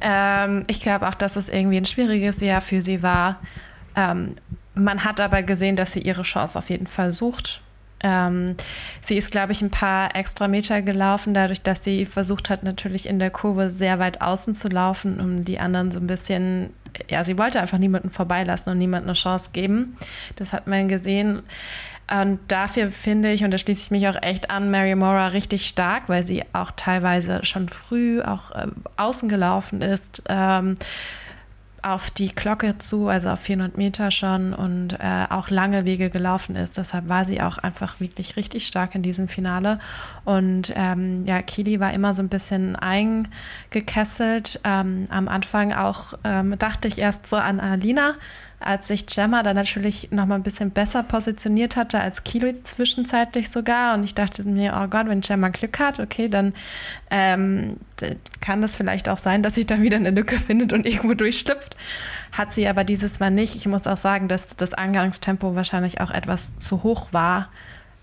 Ähm, 0.00 0.64
ich 0.66 0.80
glaube 0.80 1.08
auch, 1.08 1.14
dass 1.14 1.36
es 1.36 1.48
irgendwie 1.48 1.76
ein 1.76 1.86
schwieriges 1.86 2.40
Jahr 2.40 2.60
für 2.60 2.80
sie 2.80 3.02
war. 3.02 3.40
Ähm, 3.96 4.36
man 4.74 5.04
hat 5.04 5.20
aber 5.20 5.42
gesehen, 5.42 5.76
dass 5.76 5.92
sie 5.92 6.00
ihre 6.00 6.22
Chance 6.22 6.58
auf 6.58 6.70
jeden 6.70 6.86
Fall 6.86 7.10
sucht. 7.10 7.60
Ähm, 8.02 8.56
sie 9.02 9.16
ist, 9.16 9.30
glaube 9.30 9.52
ich, 9.52 9.60
ein 9.60 9.70
paar 9.70 10.14
extra 10.16 10.48
Meter 10.48 10.80
gelaufen, 10.80 11.34
dadurch, 11.34 11.60
dass 11.60 11.84
sie 11.84 12.06
versucht 12.06 12.48
hat, 12.48 12.62
natürlich 12.62 13.06
in 13.06 13.18
der 13.18 13.30
Kurve 13.30 13.70
sehr 13.70 13.98
weit 13.98 14.22
außen 14.22 14.54
zu 14.54 14.68
laufen, 14.68 15.20
um 15.20 15.44
die 15.44 15.58
anderen 15.58 15.90
so 15.90 16.00
ein 16.00 16.06
bisschen, 16.06 16.70
ja, 17.10 17.24
sie 17.24 17.36
wollte 17.36 17.60
einfach 17.60 17.78
niemanden 17.78 18.10
vorbeilassen 18.10 18.70
und 18.70 18.78
niemanden 18.78 19.10
eine 19.10 19.18
Chance 19.18 19.50
geben. 19.52 19.98
Das 20.36 20.54
hat 20.54 20.66
man 20.66 20.88
gesehen. 20.88 21.42
Und 22.10 22.40
dafür 22.48 22.90
finde 22.90 23.32
ich, 23.32 23.44
und 23.44 23.52
da 23.52 23.58
schließe 23.58 23.84
ich 23.84 23.90
mich 23.90 24.08
auch 24.08 24.20
echt 24.20 24.50
an, 24.50 24.70
Mary 24.70 24.94
Mora 24.96 25.28
richtig 25.28 25.68
stark, 25.68 26.08
weil 26.08 26.24
sie 26.24 26.42
auch 26.52 26.72
teilweise 26.74 27.44
schon 27.44 27.68
früh 27.68 28.20
auch 28.20 28.50
äh, 28.50 28.66
außen 28.96 29.28
gelaufen 29.28 29.80
ist. 29.80 30.22
Ähm, 30.28 30.76
auf 31.82 32.10
die 32.10 32.34
Glocke 32.34 32.78
zu, 32.78 33.08
also 33.08 33.30
auf 33.30 33.40
400 33.40 33.76
Meter 33.76 34.10
schon 34.10 34.52
und 34.52 34.94
äh, 34.94 35.26
auch 35.30 35.50
lange 35.50 35.86
Wege 35.86 36.10
gelaufen 36.10 36.56
ist. 36.56 36.76
Deshalb 36.76 37.08
war 37.08 37.24
sie 37.24 37.40
auch 37.40 37.58
einfach 37.58 38.00
wirklich 38.00 38.36
richtig 38.36 38.66
stark 38.66 38.94
in 38.94 39.02
diesem 39.02 39.28
Finale. 39.28 39.78
Und 40.24 40.72
ähm, 40.76 41.24
ja, 41.26 41.40
Kili 41.42 41.80
war 41.80 41.92
immer 41.94 42.14
so 42.14 42.22
ein 42.22 42.28
bisschen 42.28 42.76
eingekesselt. 42.76 44.60
Ähm, 44.64 45.06
am 45.10 45.28
Anfang 45.28 45.72
auch 45.72 46.14
ähm, 46.24 46.58
dachte 46.58 46.88
ich 46.88 46.98
erst 46.98 47.26
so 47.26 47.36
an 47.36 47.60
Alina, 47.60 48.14
als 48.60 48.88
sich 48.88 49.06
Gemma 49.06 49.42
dann 49.42 49.56
natürlich 49.56 50.10
noch 50.12 50.26
mal 50.26 50.34
ein 50.34 50.42
bisschen 50.42 50.70
besser 50.70 51.02
positioniert 51.02 51.76
hatte 51.76 51.98
als 51.98 52.24
Kilo 52.24 52.52
zwischenzeitlich 52.62 53.50
sogar. 53.50 53.94
Und 53.94 54.04
ich 54.04 54.14
dachte 54.14 54.46
mir, 54.46 54.78
oh 54.80 54.86
Gott, 54.86 55.08
wenn 55.08 55.22
Gemma 55.22 55.48
Glück 55.48 55.78
hat, 55.78 55.98
okay, 55.98 56.28
dann 56.28 56.54
ähm, 57.10 57.78
kann 58.40 58.62
das 58.62 58.76
vielleicht 58.76 59.08
auch 59.08 59.18
sein, 59.18 59.42
dass 59.42 59.54
sie 59.54 59.64
dann 59.64 59.82
wieder 59.82 59.96
eine 59.96 60.10
Lücke 60.10 60.38
findet 60.38 60.72
und 60.72 60.86
irgendwo 60.86 61.14
durchschlüpft. 61.14 61.76
Hat 62.32 62.52
sie 62.52 62.68
aber 62.68 62.84
dieses 62.84 63.18
Mal 63.18 63.30
nicht. 63.30 63.56
Ich 63.56 63.66
muss 63.66 63.86
auch 63.86 63.96
sagen, 63.96 64.28
dass 64.28 64.54
das 64.56 64.74
Angangstempo 64.74 65.54
wahrscheinlich 65.54 66.00
auch 66.00 66.10
etwas 66.10 66.58
zu 66.58 66.82
hoch 66.82 67.08
war 67.12 67.48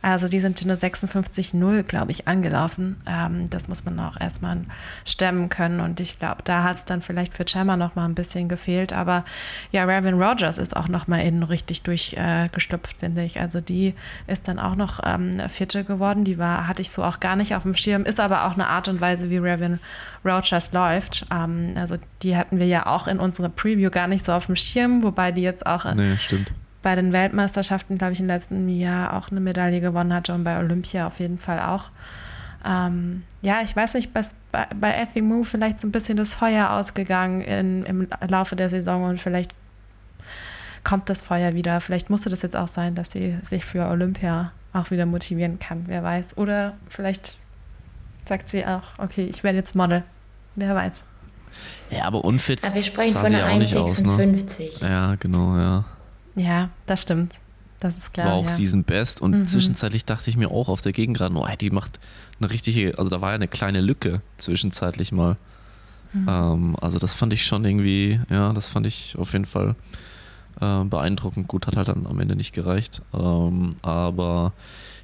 also 0.01 0.27
die 0.27 0.39
sind 0.39 0.61
in 0.61 0.69
eine 0.69 0.79
56-0, 0.79 1.83
glaube 1.83 2.11
ich, 2.11 2.27
angelaufen. 2.27 2.97
Ähm, 3.07 3.49
das 3.49 3.67
muss 3.67 3.83
man 3.83 3.99
auch 3.99 4.19
erstmal 4.19 4.61
stemmen 5.05 5.49
können. 5.49 5.79
Und 5.79 5.99
ich 5.99 6.19
glaube, 6.19 6.43
da 6.43 6.63
hat 6.63 6.77
es 6.77 6.85
dann 6.85 7.01
vielleicht 7.01 7.35
für 7.35 7.45
Chandler 7.45 7.77
noch 7.77 7.95
mal 7.95 8.05
ein 8.05 8.13
bisschen 8.13 8.47
gefehlt. 8.47 8.93
Aber 8.93 9.25
ja, 9.71 9.85
Raven 9.85 10.21
Rogers 10.21 10.59
ist 10.59 10.77
auch 10.77 10.87
noch 10.87 11.07
mal 11.07 11.21
innen 11.21 11.41
richtig 11.41 11.81
durchgestopft, 11.81 12.95
äh, 12.95 12.99
finde 12.99 13.23
ich. 13.23 13.39
Also 13.39 13.59
die 13.59 13.95
ist 14.27 14.47
dann 14.47 14.59
auch 14.59 14.75
noch 14.75 14.99
ähm, 15.03 15.41
Vierte 15.49 15.83
geworden. 15.83 16.23
Die 16.23 16.37
war, 16.37 16.67
hatte 16.67 16.83
ich 16.83 16.91
so 16.91 17.03
auch 17.03 17.19
gar 17.19 17.35
nicht 17.35 17.55
auf 17.55 17.63
dem 17.63 17.75
Schirm. 17.75 18.05
Ist 18.05 18.19
aber 18.19 18.45
auch 18.45 18.53
eine 18.53 18.67
Art 18.67 18.87
und 18.87 19.01
Weise, 19.01 19.31
wie 19.31 19.39
Raven 19.39 19.79
Rogers 20.23 20.71
läuft. 20.73 21.25
Ähm, 21.33 21.73
also 21.75 21.97
die 22.21 22.37
hatten 22.37 22.59
wir 22.59 22.67
ja 22.67 22.85
auch 22.85 23.07
in 23.07 23.19
unserer 23.19 23.49
Preview 23.49 23.89
gar 23.89 24.07
nicht 24.07 24.23
so 24.23 24.31
auf 24.31 24.45
dem 24.45 24.55
Schirm, 24.55 25.01
wobei 25.01 25.31
die 25.31 25.41
jetzt 25.41 25.65
auch 25.65 25.91
nee, 25.95 26.17
stimmt 26.17 26.51
bei 26.81 26.95
den 26.95 27.13
Weltmeisterschaften, 27.13 27.97
glaube 27.97 28.13
ich, 28.13 28.19
im 28.19 28.27
letzten 28.27 28.69
Jahr 28.69 29.13
auch 29.13 29.29
eine 29.29 29.39
Medaille 29.39 29.81
gewonnen 29.81 30.13
hatte 30.13 30.33
und 30.33 30.43
bei 30.43 30.59
Olympia 30.59 31.07
auf 31.07 31.19
jeden 31.19 31.39
Fall 31.39 31.59
auch. 31.59 31.89
Ähm, 32.65 33.23
ja, 33.41 33.61
ich 33.61 33.75
weiß 33.75 33.93
nicht, 33.95 34.09
was 34.13 34.35
bei, 34.51 34.67
bei 34.79 34.93
Ethy 34.93 35.21
Moo 35.21 35.43
vielleicht 35.43 35.79
so 35.79 35.87
ein 35.87 35.91
bisschen 35.91 36.17
das 36.17 36.33
Feuer 36.33 36.71
ausgegangen 36.71 37.41
in, 37.41 37.85
im 37.85 38.07
Laufe 38.27 38.55
der 38.55 38.69
Saison 38.69 39.03
und 39.03 39.21
vielleicht 39.21 39.51
kommt 40.83 41.09
das 41.09 41.21
Feuer 41.21 41.53
wieder. 41.53 41.81
Vielleicht 41.81 42.09
musste 42.09 42.29
das 42.29 42.41
jetzt 42.41 42.55
auch 42.55 42.67
sein, 42.67 42.95
dass 42.95 43.11
sie 43.11 43.37
sich 43.41 43.65
für 43.65 43.87
Olympia 43.87 44.51
auch 44.73 44.91
wieder 44.91 45.05
motivieren 45.05 45.59
kann, 45.59 45.83
wer 45.87 46.03
weiß. 46.03 46.37
Oder 46.37 46.73
vielleicht 46.89 47.35
sagt 48.25 48.49
sie 48.49 48.65
auch, 48.65 48.83
okay, 48.97 49.25
ich 49.25 49.43
werde 49.43 49.57
jetzt 49.57 49.75
Model. 49.75 50.03
Wer 50.55 50.75
weiß. 50.75 51.03
Ja, 51.89 52.03
aber 52.03 52.23
unfit. 52.23 52.63
Aber 52.63 52.75
wir 52.75 52.83
sprechen 52.83 53.13
von 53.13 53.25
einer 53.25 53.47
1,56. 53.47 54.83
Ne? 54.83 54.89
Ja, 54.89 55.15
genau, 55.15 55.57
ja. 55.57 55.85
Ja, 56.37 56.69
das 56.85 57.01
stimmt. 57.01 57.35
Das 57.79 57.97
ist 57.97 58.13
klar. 58.13 58.27
War 58.27 58.33
auch 58.35 58.43
ja. 58.43 58.49
Season 58.49 58.83
Best 58.83 59.21
und 59.21 59.31
mhm. 59.31 59.47
zwischenzeitlich 59.47 60.05
dachte 60.05 60.29
ich 60.29 60.37
mir 60.37 60.49
auch 60.49 60.69
auf 60.69 60.81
der 60.81 60.93
Gegengrad, 60.93 61.31
oh, 61.35 61.47
die 61.59 61.69
macht 61.69 61.99
eine 62.39 62.49
richtige, 62.49 62.97
also 62.97 63.09
da 63.09 63.21
war 63.21 63.29
ja 63.29 63.35
eine 63.35 63.47
kleine 63.47 63.81
Lücke 63.81 64.21
zwischenzeitlich 64.37 65.11
mal. 65.11 65.35
Mhm. 66.13 66.27
Ähm, 66.27 66.75
also 66.81 66.97
das 66.97 67.13
fand 67.13 67.33
ich 67.33 67.45
schon 67.45 67.65
irgendwie, 67.65 68.19
ja, 68.29 68.53
das 68.53 68.67
fand 68.67 68.85
ich 68.87 69.15
auf 69.17 69.33
jeden 69.33 69.45
Fall 69.45 69.75
äh, 70.61 70.83
beeindruckend. 70.83 71.47
Gut, 71.47 71.67
hat 71.67 71.77
halt 71.77 71.87
dann 71.87 72.07
am 72.07 72.19
Ende 72.19 72.35
nicht 72.35 72.53
gereicht. 72.53 73.01
Ähm, 73.13 73.75
aber 73.81 74.53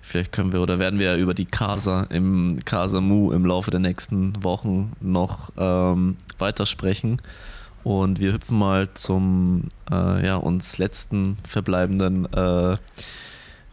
vielleicht 0.02 0.32
können 0.32 0.52
wir 0.52 0.62
oder 0.62 0.80
werden 0.80 1.00
wir 1.00 1.16
über 1.16 1.34
die 1.34 1.46
Casa 1.46 2.04
im 2.10 2.60
Casa 2.66 3.02
Mu 3.02 3.32
im 3.32 3.46
Laufe 3.46 3.72
der 3.72 3.80
nächsten 3.80 4.44
Wochen 4.44 4.94
noch 5.00 5.52
ähm, 5.58 6.18
weitersprechen. 6.40 7.22
Und 7.84 8.20
wir 8.20 8.34
hüpfen 8.34 8.58
mal 8.58 8.94
zum 8.94 9.70
äh, 9.92 10.26
ja, 10.26 10.36
uns 10.38 10.78
letzten 10.78 11.38
verbleibenden 11.48 12.32
äh, 12.34 12.78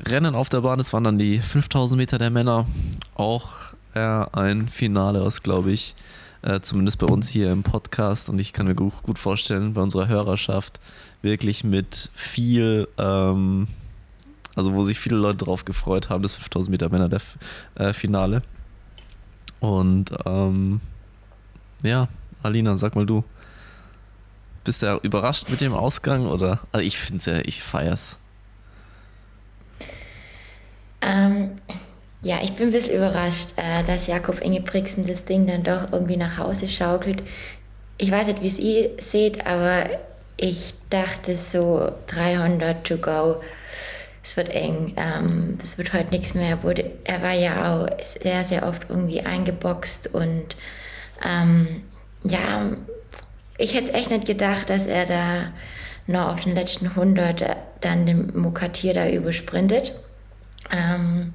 Rennen 0.00 0.34
auf 0.34 0.48
der 0.48 0.62
Bahn. 0.62 0.80
Es 0.80 0.92
waren 0.92 1.04
dann 1.04 1.18
die 1.18 1.38
5000 1.38 1.96
Meter 1.96 2.18
der 2.18 2.30
Männer. 2.30 2.66
Auch 3.14 3.74
ja, 3.94 4.28
ein 4.32 4.68
Finale, 4.68 5.24
was 5.24 5.42
glaube 5.42 5.70
ich, 5.70 5.94
äh, 6.42 6.60
zumindest 6.60 6.98
bei 6.98 7.06
uns 7.06 7.28
hier 7.28 7.52
im 7.52 7.62
Podcast 7.62 8.28
und 8.28 8.38
ich 8.38 8.52
kann 8.52 8.66
mir 8.66 8.74
gut, 8.74 9.02
gut 9.02 9.18
vorstellen, 9.18 9.74
bei 9.74 9.82
unserer 9.82 10.08
Hörerschaft 10.08 10.80
wirklich 11.22 11.64
mit 11.64 12.10
viel, 12.14 12.88
ähm, 12.98 13.68
also 14.54 14.74
wo 14.74 14.82
sich 14.82 14.98
viele 14.98 15.16
Leute 15.16 15.44
drauf 15.44 15.64
gefreut 15.64 16.08
haben, 16.08 16.22
das 16.22 16.36
5000 16.36 16.70
Meter 16.70 16.88
Männer 16.88 17.08
der 17.08 17.20
äh, 17.74 17.92
Finale. 17.92 18.42
Und 19.60 20.12
ähm, 20.24 20.80
ja, 21.82 22.08
Alina, 22.42 22.76
sag 22.76 22.94
mal 22.94 23.06
du. 23.06 23.22
Bist 24.64 24.82
du 24.82 24.98
überrascht 25.02 25.48
mit 25.48 25.60
dem 25.60 25.74
Ausgang 25.74 26.26
oder? 26.26 26.60
Also 26.72 26.84
ich 26.84 26.98
finde 26.98 27.18
es 27.18 27.26
ja, 27.26 27.38
ich 27.44 27.62
feier's. 27.62 28.18
Ähm, 31.02 31.52
ja, 32.22 32.40
ich 32.42 32.52
bin 32.54 32.68
ein 32.68 32.72
bisschen 32.72 32.96
überrascht, 32.96 33.54
äh, 33.56 33.82
dass 33.84 34.06
Jakob 34.06 34.40
Ingebrigtsen 34.40 35.06
das 35.06 35.24
Ding 35.24 35.46
dann 35.46 35.62
doch 35.62 35.92
irgendwie 35.92 36.18
nach 36.18 36.36
Hause 36.36 36.68
schaukelt. 36.68 37.22
Ich 37.96 38.10
weiß 38.10 38.26
nicht, 38.26 38.42
wie 38.42 38.46
es 38.46 38.58
ihr 38.58 38.90
seht, 38.98 39.46
aber 39.46 39.88
ich 40.36 40.74
dachte 40.90 41.34
so 41.34 41.92
300 42.08 42.86
to 42.86 42.96
go. 42.98 43.40
Es 44.22 44.36
wird 44.36 44.50
eng. 44.50 44.94
Ähm, 44.96 45.56
das 45.58 45.78
wird 45.78 45.94
heute 45.94 46.10
nichts 46.10 46.34
mehr. 46.34 46.58
er 47.04 47.22
war 47.22 47.32
ja 47.32 47.74
auch 47.74 47.88
sehr, 48.02 48.44
sehr 48.44 48.66
oft 48.66 48.86
irgendwie 48.90 49.22
eingeboxt 49.22 50.14
und 50.14 50.56
ähm, 51.24 51.66
ja, 52.24 52.70
ich 53.60 53.74
hätte 53.74 53.90
es 53.90 53.94
echt 53.94 54.10
nicht 54.10 54.26
gedacht, 54.26 54.70
dass 54.70 54.86
er 54.86 55.04
da 55.04 55.52
noch 56.06 56.28
auf 56.28 56.40
den 56.40 56.54
letzten 56.54 56.86
100 56.86 57.42
äh, 57.42 57.56
dann 57.80 58.06
den 58.06 58.32
Mukatir 58.38 58.94
da 58.94 59.08
übersprintet. 59.08 59.94
Ähm, 60.72 61.34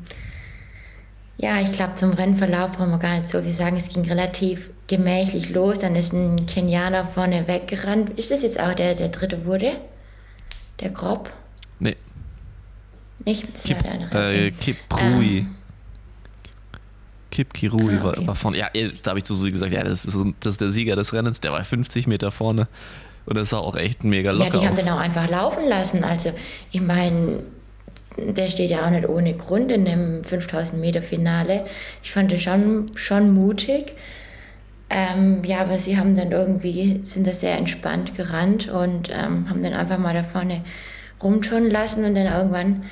ja, 1.38 1.60
ich 1.60 1.72
glaube, 1.72 1.96
zum 1.96 2.14
Rennverlauf 2.14 2.72
brauchen 2.72 2.92
wir 2.92 2.98
gar 2.98 3.16
nicht 3.16 3.30
so 3.30 3.42
viel 3.42 3.52
sagen. 3.52 3.76
Es 3.78 3.90
ging 3.90 4.06
relativ 4.06 4.70
gemächlich 4.88 5.50
los. 5.50 5.80
Dann 5.80 5.96
ist 5.96 6.14
ein 6.14 6.46
Kenianer 6.46 7.06
vorne 7.06 7.48
weggerannt. 7.48 8.18
Ist 8.18 8.32
das 8.32 8.42
jetzt 8.42 8.60
auch 8.60 8.74
der, 8.74 8.96
der 8.96 9.10
dritte 9.10 9.46
wurde? 9.46 9.74
Der 10.80 10.90
Grob? 10.90 11.32
Nee. 11.80 11.96
Nicht? 13.24 13.54
Das 13.54 13.64
Kip, 13.64 13.78
war 13.78 13.84
der 13.84 13.92
andere. 13.92 14.36
Äh, 14.36 14.52
Kip 14.52 14.78
Rui. 14.92 15.38
Ähm, 15.40 15.56
Kip 17.36 17.54
Kirui 17.54 17.96
ah, 17.96 18.08
okay. 18.08 18.20
war, 18.22 18.28
war 18.28 18.36
vorne. 18.36 18.58
Ja, 18.58 18.70
da 19.04 19.10
habe 19.10 19.20
ich 19.20 19.26
zu 19.26 19.36
Susi 19.36 19.52
gesagt, 19.52 19.74
ja, 19.74 19.84
das 19.84 20.06
ist, 20.06 20.18
das 20.40 20.54
ist 20.54 20.62
der 20.62 20.70
Sieger 20.70 20.96
des 20.96 21.12
Rennens, 21.12 21.42
der 21.42 21.52
war 21.52 21.62
50 21.66 22.08
Meter 22.08 22.32
vorne. 22.32 22.70
Und 23.26 23.36
das 23.36 23.50
sah 23.50 23.58
auch 23.58 23.76
echt 23.76 24.06
mega 24.06 24.32
locker 24.32 24.46
Ja, 24.46 24.50
die 24.52 24.66
haben 24.68 24.74
auf. 24.74 24.80
den 24.80 24.90
auch 24.90 25.00
einfach 25.00 25.30
laufen 25.30 25.68
lassen. 25.68 26.06
Also, 26.06 26.32
ich 26.72 26.80
meine, 26.80 27.44
der 28.18 28.48
steht 28.50 28.70
ja 28.70 28.86
auch 28.86 28.90
nicht 28.90 29.10
ohne 29.10 29.34
Grund 29.34 29.70
in 29.70 29.86
einem 29.86 30.24
5000 30.24 30.80
Meter 30.80 31.02
Finale. 31.02 31.66
Ich 32.02 32.14
fand 32.14 32.32
das 32.32 32.42
schon, 32.42 32.86
schon 32.96 33.32
mutig. 33.32 33.96
Ähm, 34.90 35.44
ja, 35.44 35.60
aber 35.60 35.78
sie 35.78 35.98
haben 35.98 36.16
dann 36.16 36.32
irgendwie, 36.32 37.00
sind 37.02 37.28
da 37.28 37.34
sehr 37.34 37.58
entspannt 37.58 38.16
gerannt 38.16 38.70
und 38.70 39.10
ähm, 39.10 39.50
haben 39.50 39.62
dann 39.62 39.74
einfach 39.74 39.98
mal 39.98 40.14
da 40.14 40.24
vorne 40.24 40.62
rumturnen 41.22 41.70
lassen 41.70 42.06
und 42.06 42.16
dann 42.16 42.28
irgendwann, 42.28 42.84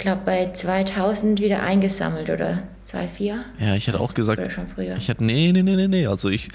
glaube, 0.00 0.22
bei 0.24 0.50
2000 0.52 1.40
wieder 1.40 1.62
eingesammelt 1.62 2.28
oder 2.28 2.58
2,4. 2.86 3.36
Ja, 3.60 3.74
ich 3.76 3.86
hätte 3.86 3.98
Das 3.98 4.06
auch 4.08 4.14
gesagt, 4.14 4.40
Oder 4.40 4.50
schon 4.50 4.66
früher. 4.66 4.96
ich 4.96 5.08
hätte, 5.08 5.22
nee, 5.24 5.52
nee, 5.52 5.62
nee, 5.62 5.76
nee, 5.76 5.88
nee. 5.88 6.06
Also 6.06 6.28
ich, 6.28 6.48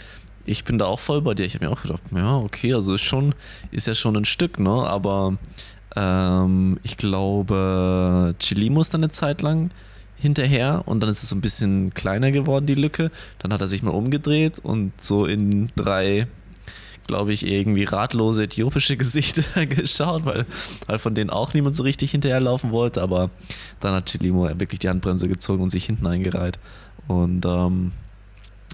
ich 0.45 0.63
bin 0.65 0.77
da 0.77 0.85
auch 0.85 0.99
voll 0.99 1.21
bei 1.21 1.33
dir. 1.33 1.45
Ich 1.45 1.55
habe 1.55 1.65
mir 1.65 1.71
auch 1.71 1.81
gedacht, 1.81 2.01
ja, 2.13 2.37
okay, 2.37 2.73
also 2.73 2.93
ist 2.95 3.01
schon, 3.01 3.33
ist 3.71 3.87
ja 3.87 3.95
schon 3.95 4.15
ein 4.17 4.25
Stück, 4.25 4.59
ne? 4.59 4.69
Aber 4.69 5.37
ähm, 5.95 6.77
ich 6.83 6.97
glaube, 6.97 8.35
Chili 8.39 8.69
muss 8.69 8.89
dann 8.89 9.03
eine 9.03 9.11
Zeit 9.11 9.41
lang 9.41 9.69
hinterher 10.17 10.83
und 10.85 11.01
dann 11.01 11.09
ist 11.09 11.23
es 11.23 11.29
so 11.29 11.35
ein 11.35 11.41
bisschen 11.41 11.93
kleiner 11.93 12.31
geworden, 12.31 12.65
die 12.65 12.75
Lücke. 12.75 13.11
Dann 13.39 13.53
hat 13.53 13.61
er 13.61 13.67
sich 13.67 13.83
mal 13.83 13.91
umgedreht 13.91 14.59
und 14.59 14.91
so 15.01 15.25
in 15.25 15.69
drei, 15.75 16.27
glaube 17.07 17.33
ich, 17.33 17.45
irgendwie 17.45 17.83
ratlose 17.83 18.43
äthiopische 18.43 18.97
Gesichter 18.97 19.65
geschaut, 19.65 20.25
weil, 20.25 20.45
weil 20.87 20.99
von 20.99 21.15
denen 21.15 21.29
auch 21.29 21.53
niemand 21.53 21.75
so 21.75 21.83
richtig 21.83 22.11
hinterherlaufen 22.11 22.71
wollte. 22.71 23.01
Aber 23.01 23.29
dann 23.79 23.93
hat 23.93 24.07
Chilimo 24.07 24.47
wirklich 24.59 24.79
die 24.79 24.89
Handbremse 24.89 25.27
gezogen 25.27 25.63
und 25.63 25.69
sich 25.69 25.85
hinten 25.85 26.07
eingereiht. 26.07 26.59
Und 27.07 27.45
ähm, 27.45 27.91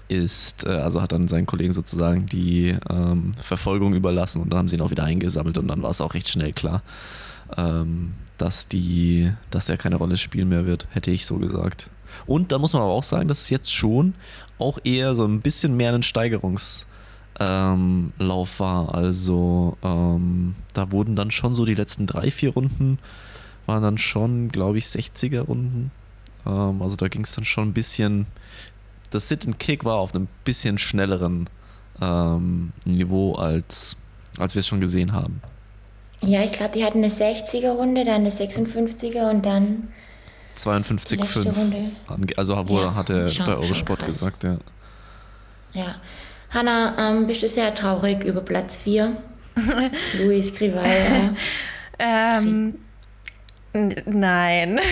ist, 0.08 0.64
äh, 0.64 0.70
also 0.70 1.00
hat 1.00 1.12
dann 1.12 1.28
seinen 1.28 1.46
Kollegen 1.46 1.72
sozusagen 1.72 2.26
die 2.26 2.76
ähm, 2.90 3.32
Verfolgung 3.40 3.94
überlassen 3.94 4.42
und 4.42 4.50
dann 4.50 4.58
haben 4.58 4.68
sie 4.68 4.76
ihn 4.76 4.82
auch 4.82 4.90
wieder 4.90 5.04
eingesammelt 5.04 5.58
und 5.58 5.68
dann 5.68 5.82
war 5.82 5.90
es 5.90 6.00
auch 6.00 6.14
recht 6.14 6.28
schnell 6.28 6.52
klar, 6.52 6.82
ähm, 7.56 8.12
dass 8.36 8.68
die, 8.68 9.30
dass 9.50 9.66
der 9.66 9.78
keine 9.78 9.96
Rolle 9.96 10.16
spielen 10.16 10.48
mehr 10.48 10.66
wird, 10.66 10.86
hätte 10.90 11.10
ich 11.10 11.24
so 11.24 11.36
gesagt. 11.36 11.88
Und 12.26 12.52
da 12.52 12.58
muss 12.58 12.72
man 12.72 12.82
aber 12.82 12.92
auch 12.92 13.02
sagen, 13.02 13.28
dass 13.28 13.42
es 13.42 13.50
jetzt 13.50 13.72
schon 13.72 14.14
auch 14.58 14.78
eher 14.84 15.14
so 15.14 15.24
ein 15.24 15.40
bisschen 15.40 15.76
mehr 15.76 15.94
ein 15.94 16.02
Steigerungs- 16.02 16.86
ähm, 17.40 18.12
Lauf 18.18 18.60
war. 18.60 18.94
Also 18.94 19.76
ähm, 19.82 20.54
da 20.74 20.92
wurden 20.92 21.16
dann 21.16 21.30
schon 21.30 21.54
so 21.54 21.64
die 21.64 21.74
letzten 21.74 22.06
drei, 22.06 22.30
vier 22.30 22.50
Runden 22.54 22.98
waren 23.66 23.82
dann 23.82 23.98
schon, 23.98 24.48
glaube 24.50 24.78
ich, 24.78 24.84
60er 24.86 25.40
Runden. 25.42 25.90
Ähm, 26.46 26.82
also 26.82 26.96
da 26.96 27.08
ging 27.08 27.24
es 27.24 27.34
dann 27.34 27.44
schon 27.44 27.68
ein 27.68 27.72
bisschen. 27.72 28.26
Das 29.10 29.28
Sit 29.28 29.46
and 29.46 29.58
Kick 29.58 29.84
war 29.84 29.96
auf 29.96 30.14
einem 30.14 30.26
bisschen 30.44 30.78
schnelleren 30.78 31.48
ähm, 32.00 32.72
Niveau, 32.84 33.34
als, 33.34 33.96
als 34.38 34.54
wir 34.54 34.60
es 34.60 34.66
schon 34.66 34.80
gesehen 34.80 35.12
haben. 35.12 35.42
Ja, 36.22 36.42
ich 36.42 36.52
glaube, 36.52 36.72
die 36.76 36.84
hatten 36.84 36.98
eine 36.98 37.08
60er-Runde, 37.08 38.04
dann 38.04 38.14
eine 38.22 38.30
56er 38.30 39.28
und 39.30 39.44
dann 39.44 39.88
52,5. 40.56 41.16
Letzte 41.16 41.40
Runde. 41.54 41.90
ange- 42.08 42.36
Also 42.38 42.68
wo 42.68 42.80
Ja, 42.80 42.94
hatte 42.94 43.28
schon- 43.28 43.46
bei 43.46 43.54
Eurosport 43.56 44.04
gesagt, 44.04 44.44
ja. 44.44 44.56
Ja. 45.72 45.94
Hanna, 46.52 46.94
ähm, 46.98 47.26
bist 47.26 47.42
du 47.42 47.48
sehr 47.48 47.74
traurig 47.74 48.24
über 48.24 48.40
Platz 48.40 48.76
4? 48.76 49.12
Luis 50.18 50.54
Grivaya. 50.54 51.30
Ähm, 51.98 52.74
nein. 54.06 54.78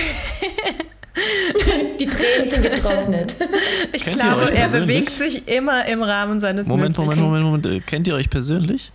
Die 1.99 2.07
Tränen 2.07 2.49
sind 2.49 2.63
getrocknet. 2.63 3.37
Ich 3.93 4.05
Kennt 4.05 4.21
glaube, 4.21 4.51
er 4.55 4.69
bewegt 4.69 5.11
sich 5.11 5.49
immer 5.49 5.85
im 5.87 6.03
Rahmen 6.03 6.39
seines 6.41 6.69
Moment, 6.69 6.97
Moment, 6.97 7.21
Möglichen. 7.21 7.43
Moment, 7.43 7.65
Moment. 7.65 7.67
Äh, 7.67 7.81
Kennt 7.81 8.07
ihr 8.07 8.15
euch 8.15 8.31
persönlich? 8.31 8.93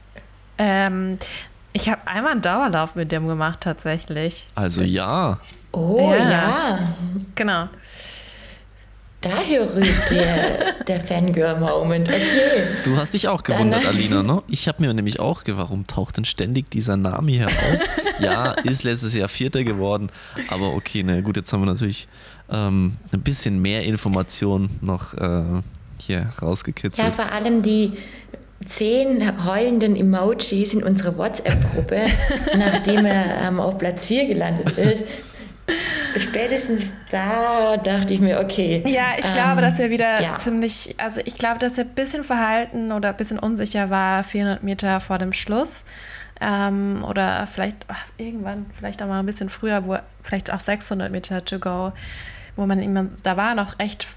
Ähm, 0.57 1.17
ich 1.73 1.89
habe 1.89 2.07
einmal 2.07 2.31
einen 2.31 2.41
Dauerlauf 2.41 2.95
mit 2.95 3.11
dem 3.11 3.27
gemacht, 3.27 3.59
tatsächlich. 3.61 4.47
Also 4.55 4.83
ja. 4.83 5.39
Oh 5.73 6.13
Ja. 6.17 6.29
ja, 6.29 6.79
Genau. 7.35 7.67
Daher 9.25 9.75
rührt 9.75 10.09
der, 10.11 10.73
der 10.87 10.99
Fangirl-Moment. 10.99 12.07
Okay. 12.07 12.67
Du 12.83 12.95
hast 12.97 13.13
dich 13.13 13.27
auch 13.27 13.43
gewundert, 13.43 13.83
Dann- 13.83 13.95
Alina, 13.95 14.23
ne? 14.23 14.43
Ich 14.47 14.67
habe 14.67 14.83
mir 14.83 14.93
nämlich 14.93 15.19
auch 15.19 15.43
ge- 15.43 15.57
warum 15.57 15.87
taucht 15.87 16.17
denn 16.17 16.25
ständig 16.25 16.69
dieser 16.69 16.95
Name 16.97 17.31
hier 17.31 17.47
auf? 17.47 17.79
ja, 18.19 18.51
ist 18.63 18.83
letztes 18.83 19.13
Jahr 19.13 19.27
Vierter 19.27 19.63
geworden, 19.63 20.09
aber 20.49 20.73
okay, 20.73 21.03
na 21.03 21.19
gut, 21.21 21.37
jetzt 21.37 21.51
haben 21.51 21.61
wir 21.61 21.65
natürlich 21.65 22.07
ähm, 22.51 22.93
ein 23.11 23.21
bisschen 23.21 23.61
mehr 23.61 23.83
Information 23.83 24.69
noch 24.81 25.13
äh, 25.15 25.43
hier 25.99 26.19
Ja, 26.19 26.29
rausgekitzelt. 26.41 27.13
vor 27.15 27.31
allem 27.31 27.61
die 27.63 27.93
zehn 28.65 29.45
heulenden 29.45 29.95
Emojis 29.95 30.73
in 30.73 30.83
unserer 30.83 31.17
WhatsApp-Gruppe, 31.17 32.01
nachdem 32.57 33.05
er 33.05 33.41
ähm, 33.47 33.59
auf 33.59 33.77
Platz 33.77 34.07
4 34.07 34.27
gelandet 34.27 34.77
ist. 34.77 35.03
Spätestens 36.17 36.91
da 37.11 37.77
dachte 37.77 38.13
ich 38.13 38.19
mir, 38.19 38.39
okay. 38.39 38.83
Ja, 38.85 39.13
ich 39.17 39.25
ähm, 39.25 39.33
glaube, 39.33 39.61
dass 39.61 39.79
er 39.79 39.89
wieder 39.89 40.21
ja. 40.21 40.35
ziemlich, 40.35 40.95
also 40.97 41.21
ich 41.25 41.35
glaube, 41.35 41.59
dass 41.59 41.77
er 41.77 41.85
ein 41.85 41.95
bisschen 41.95 42.23
verhalten 42.23 42.91
oder 42.91 43.09
ein 43.09 43.17
bisschen 43.17 43.39
unsicher 43.39 43.89
war, 43.89 44.23
400 44.23 44.63
Meter 44.63 44.99
vor 44.99 45.17
dem 45.17 45.33
Schluss. 45.33 45.83
Ähm, 46.41 47.03
oder 47.07 47.47
vielleicht 47.47 47.77
ach, 47.87 48.03
irgendwann, 48.17 48.65
vielleicht 48.77 49.01
auch 49.01 49.07
mal 49.07 49.19
ein 49.19 49.25
bisschen 49.25 49.49
früher, 49.49 49.85
wo 49.87 49.97
vielleicht 50.21 50.51
auch 50.51 50.59
600 50.59 51.11
Meter 51.11 51.43
to 51.43 51.59
go, 51.59 51.93
wo 52.55 52.65
man 52.65 52.81
ihm, 52.81 53.09
da 53.23 53.37
war 53.37 53.55
noch 53.55 53.79
echt, 53.79 54.07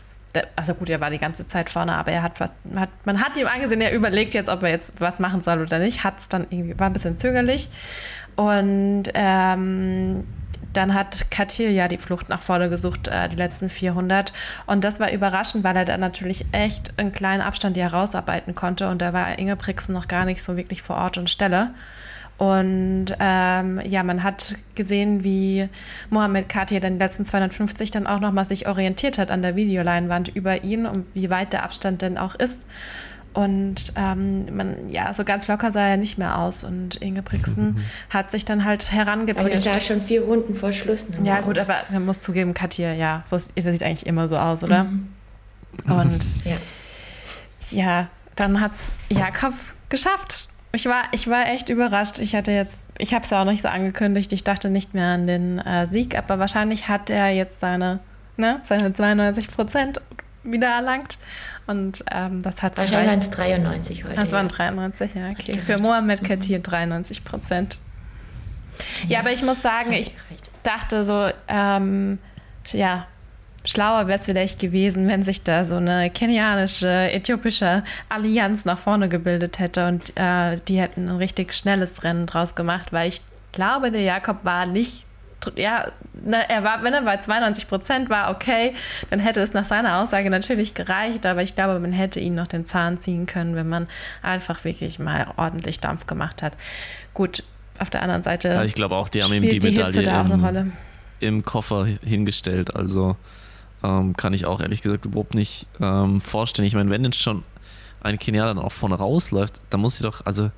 also 0.56 0.74
gut, 0.74 0.90
er 0.90 1.00
war 1.00 1.10
die 1.10 1.18
ganze 1.18 1.46
Zeit 1.46 1.70
vorne, 1.70 1.94
aber 1.94 2.12
er 2.12 2.22
hat, 2.22 2.40
hat 2.40 2.90
man 3.04 3.24
hat 3.24 3.36
ihm 3.36 3.46
angesehen, 3.46 3.80
er 3.80 3.92
überlegt 3.92 4.34
jetzt, 4.34 4.48
ob 4.48 4.62
er 4.64 4.70
jetzt 4.70 5.00
was 5.00 5.20
machen 5.20 5.42
soll 5.42 5.62
oder 5.62 5.78
nicht, 5.78 6.02
hat 6.02 6.18
es 6.18 6.28
dann 6.28 6.46
irgendwie, 6.50 6.78
war 6.78 6.88
ein 6.88 6.92
bisschen 6.92 7.16
zögerlich. 7.16 7.70
Und 8.34 9.04
ähm, 9.14 10.24
dann 10.78 10.94
hat 10.94 11.28
Katir 11.32 11.72
ja 11.72 11.88
die 11.88 11.96
Flucht 11.96 12.28
nach 12.28 12.38
vorne 12.38 12.68
gesucht, 12.70 13.08
äh, 13.08 13.28
die 13.28 13.34
letzten 13.34 13.68
400. 13.68 14.32
Und 14.66 14.84
das 14.84 15.00
war 15.00 15.10
überraschend, 15.10 15.64
weil 15.64 15.76
er 15.76 15.84
dann 15.84 15.98
natürlich 15.98 16.46
echt 16.52 16.96
einen 16.98 17.10
kleinen 17.10 17.42
Abstand 17.42 17.76
hier 17.76 17.88
rausarbeiten 17.88 18.54
konnte. 18.54 18.88
Und 18.88 19.02
da 19.02 19.12
war 19.12 19.36
Inge 19.40 19.56
Brixen 19.56 19.92
noch 19.92 20.06
gar 20.06 20.24
nicht 20.24 20.40
so 20.40 20.56
wirklich 20.56 20.82
vor 20.82 20.96
Ort 20.96 21.18
und 21.18 21.28
Stelle. 21.28 21.70
Und 22.36 23.06
ähm, 23.18 23.80
ja, 23.84 24.04
man 24.04 24.22
hat 24.22 24.54
gesehen, 24.76 25.24
wie 25.24 25.68
Mohamed 26.10 26.48
Katir 26.48 26.78
die 26.78 26.86
letzten 26.86 27.24
250 27.24 27.90
dann 27.90 28.06
auch 28.06 28.20
nochmal 28.20 28.44
sich 28.44 28.68
orientiert 28.68 29.18
hat 29.18 29.32
an 29.32 29.42
der 29.42 29.56
Videoleinwand 29.56 30.28
über 30.28 30.62
ihn 30.62 30.86
und 30.86 31.06
wie 31.14 31.28
weit 31.28 31.52
der 31.52 31.64
Abstand 31.64 32.02
denn 32.02 32.16
auch 32.16 32.36
ist. 32.36 32.64
Und 33.38 33.92
ähm, 33.94 34.46
man, 34.56 34.88
ja, 34.90 35.14
so 35.14 35.22
ganz 35.22 35.46
locker 35.46 35.70
sah 35.70 35.86
er 35.86 35.96
nicht 35.96 36.18
mehr 36.18 36.38
aus. 36.38 36.64
Und 36.64 36.96
Inge 36.96 37.22
Brixen 37.22 37.84
hat 38.10 38.28
sich 38.30 38.44
dann 38.44 38.64
halt 38.64 38.82
Aber 38.82 38.98
das 38.98 39.06
herangepirscht. 39.06 39.62
sah 39.62 39.80
schon 39.80 40.02
vier 40.02 40.22
Runden 40.22 40.56
vor 40.56 40.72
Schluss. 40.72 41.06
Ja, 41.22 41.38
aus. 41.38 41.44
gut, 41.44 41.56
aber 41.56 41.76
man 41.92 42.04
muss 42.04 42.20
zugeben, 42.20 42.52
Katir, 42.52 42.94
ja, 42.94 43.22
so 43.26 43.36
ist, 43.36 43.52
er 43.54 43.70
sieht 43.70 43.84
eigentlich 43.84 44.06
immer 44.06 44.28
so 44.28 44.36
aus, 44.36 44.64
oder? 44.64 44.86
Und 45.86 46.26
Ja. 46.44 46.56
ja, 47.70 48.08
dann 48.34 48.60
hat's 48.60 48.90
Jakob 49.08 49.54
geschafft. 49.88 50.48
Ich 50.72 50.86
war, 50.86 51.04
ich 51.12 51.28
war 51.28 51.46
echt 51.46 51.68
überrascht. 51.68 52.18
Ich 52.18 52.34
hatte 52.34 52.50
jetzt, 52.50 52.80
ich 52.98 53.14
habe 53.14 53.22
es 53.22 53.30
ja 53.30 53.40
auch 53.40 53.44
nicht 53.46 53.62
so 53.62 53.68
angekündigt. 53.68 54.32
Ich 54.32 54.42
dachte 54.42 54.68
nicht 54.68 54.94
mehr 54.94 55.14
an 55.14 55.28
den 55.28 55.58
äh, 55.60 55.86
Sieg, 55.86 56.18
aber 56.18 56.40
wahrscheinlich 56.40 56.88
hat 56.88 57.08
er 57.08 57.28
jetzt 57.30 57.60
seine, 57.60 58.00
ne, 58.36 58.58
seine 58.64 58.92
92 58.92 59.46
Prozent 59.46 60.00
wieder 60.50 60.68
erlangt. 60.68 61.18
Und 61.66 62.02
ähm, 62.10 62.42
das 62.42 62.62
hat 62.62 62.78
Wahrscheinlich 62.78 63.10
waren 63.10 63.18
es 63.18 63.30
93 63.30 64.04
heute. 64.04 64.16
Das 64.16 64.32
waren 64.32 64.48
ja. 64.48 64.56
93, 64.56 65.14
ja, 65.14 65.30
okay. 65.30 65.58
Für 65.58 65.78
Mohamed 65.78 66.24
Katir 66.24 66.60
93 66.60 67.24
Prozent. 67.24 67.78
Ja, 69.06 69.20
aber 69.20 69.32
ich 69.32 69.42
muss 69.42 69.60
sagen, 69.60 69.92
ich 69.92 70.14
gereicht. 70.14 70.50
dachte 70.62 71.04
so, 71.04 71.28
ähm, 71.48 72.18
ja, 72.72 73.06
schlauer 73.64 74.06
wäre 74.06 74.18
es 74.18 74.24
vielleicht 74.24 74.58
gewesen, 74.58 75.08
wenn 75.08 75.22
sich 75.22 75.42
da 75.42 75.64
so 75.64 75.76
eine 75.76 76.10
kenianische, 76.10 77.10
äthiopische 77.10 77.84
Allianz 78.08 78.64
nach 78.64 78.78
vorne 78.78 79.08
gebildet 79.08 79.58
hätte 79.58 79.88
und 79.88 80.12
äh, 80.16 80.56
die 80.68 80.80
hätten 80.80 81.08
ein 81.08 81.16
richtig 81.16 81.52
schnelles 81.52 82.02
Rennen 82.02 82.26
draus 82.26 82.54
gemacht, 82.54 82.92
weil 82.92 83.08
ich 83.08 83.20
glaube, 83.52 83.90
der 83.90 84.02
Jakob 84.02 84.44
war 84.44 84.66
nicht, 84.66 85.04
ja, 85.56 85.86
er 86.48 86.64
war, 86.64 86.82
wenn 86.82 86.94
er 86.94 87.02
bei 87.02 87.16
92 87.16 87.68
Prozent 87.68 88.10
war, 88.10 88.30
okay, 88.30 88.74
dann 89.10 89.20
hätte 89.20 89.40
es 89.40 89.52
nach 89.52 89.64
seiner 89.64 89.98
Aussage 89.98 90.30
natürlich 90.30 90.74
gereicht, 90.74 91.26
aber 91.26 91.42
ich 91.42 91.54
glaube, 91.54 91.78
man 91.78 91.92
hätte 91.92 92.20
ihn 92.20 92.34
noch 92.34 92.46
den 92.46 92.66
Zahn 92.66 93.00
ziehen 93.00 93.26
können, 93.26 93.54
wenn 93.54 93.68
man 93.68 93.88
einfach 94.22 94.64
wirklich 94.64 94.98
mal 94.98 95.28
ordentlich 95.36 95.80
Dampf 95.80 96.06
gemacht 96.06 96.42
hat. 96.42 96.54
Gut, 97.14 97.44
auf 97.78 97.90
der 97.90 98.02
anderen 98.02 98.22
Seite 98.22 98.48
Ja, 98.48 98.64
ich 98.64 98.74
glaube 98.74 98.96
auch, 98.96 99.08
die 99.08 99.22
haben 99.22 99.32
ihm 99.32 99.42
die 99.42 99.58
die 99.58 99.70
Medaille 99.70 100.02
da 100.02 100.20
auch 100.20 100.24
eine 100.24 100.34
im, 100.34 100.44
Rolle. 100.44 100.72
im 101.20 101.42
Koffer 101.42 101.86
hingestellt. 102.04 102.74
Also 102.74 103.16
ähm, 103.82 104.16
kann 104.16 104.32
ich 104.32 104.46
auch 104.46 104.60
ehrlich 104.60 104.82
gesagt 104.82 105.04
überhaupt 105.04 105.34
nicht 105.34 105.66
ähm, 105.80 106.20
vorstellen. 106.20 106.66
Ich 106.66 106.74
meine, 106.74 106.90
wenn 106.90 107.04
jetzt 107.04 107.20
schon 107.20 107.44
ein 108.00 108.18
Kenianer 108.18 108.54
dann 108.54 108.64
auch 108.64 108.72
vorne 108.72 108.96
rausläuft, 108.96 109.60
dann 109.70 109.80
muss 109.80 109.98
sie 109.98 110.04
doch, 110.04 110.24
also 110.26 110.50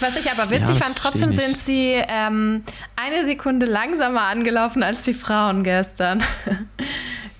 Was 0.00 0.16
ich 0.16 0.30
aber 0.30 0.44
Ja, 0.44 0.50
witzig 0.50 0.78
das 0.78 0.86
fand, 0.86 0.96
trotzdem 0.96 1.32
sind 1.32 1.58
sie 1.58 1.94
ähm, 2.08 2.64
eine 2.96 3.24
Sekunde 3.24 3.66
langsamer 3.66 4.22
angelaufen 4.22 4.82
als 4.82 5.02
die 5.02 5.14
Frauen 5.14 5.62
gestern. 5.64 6.22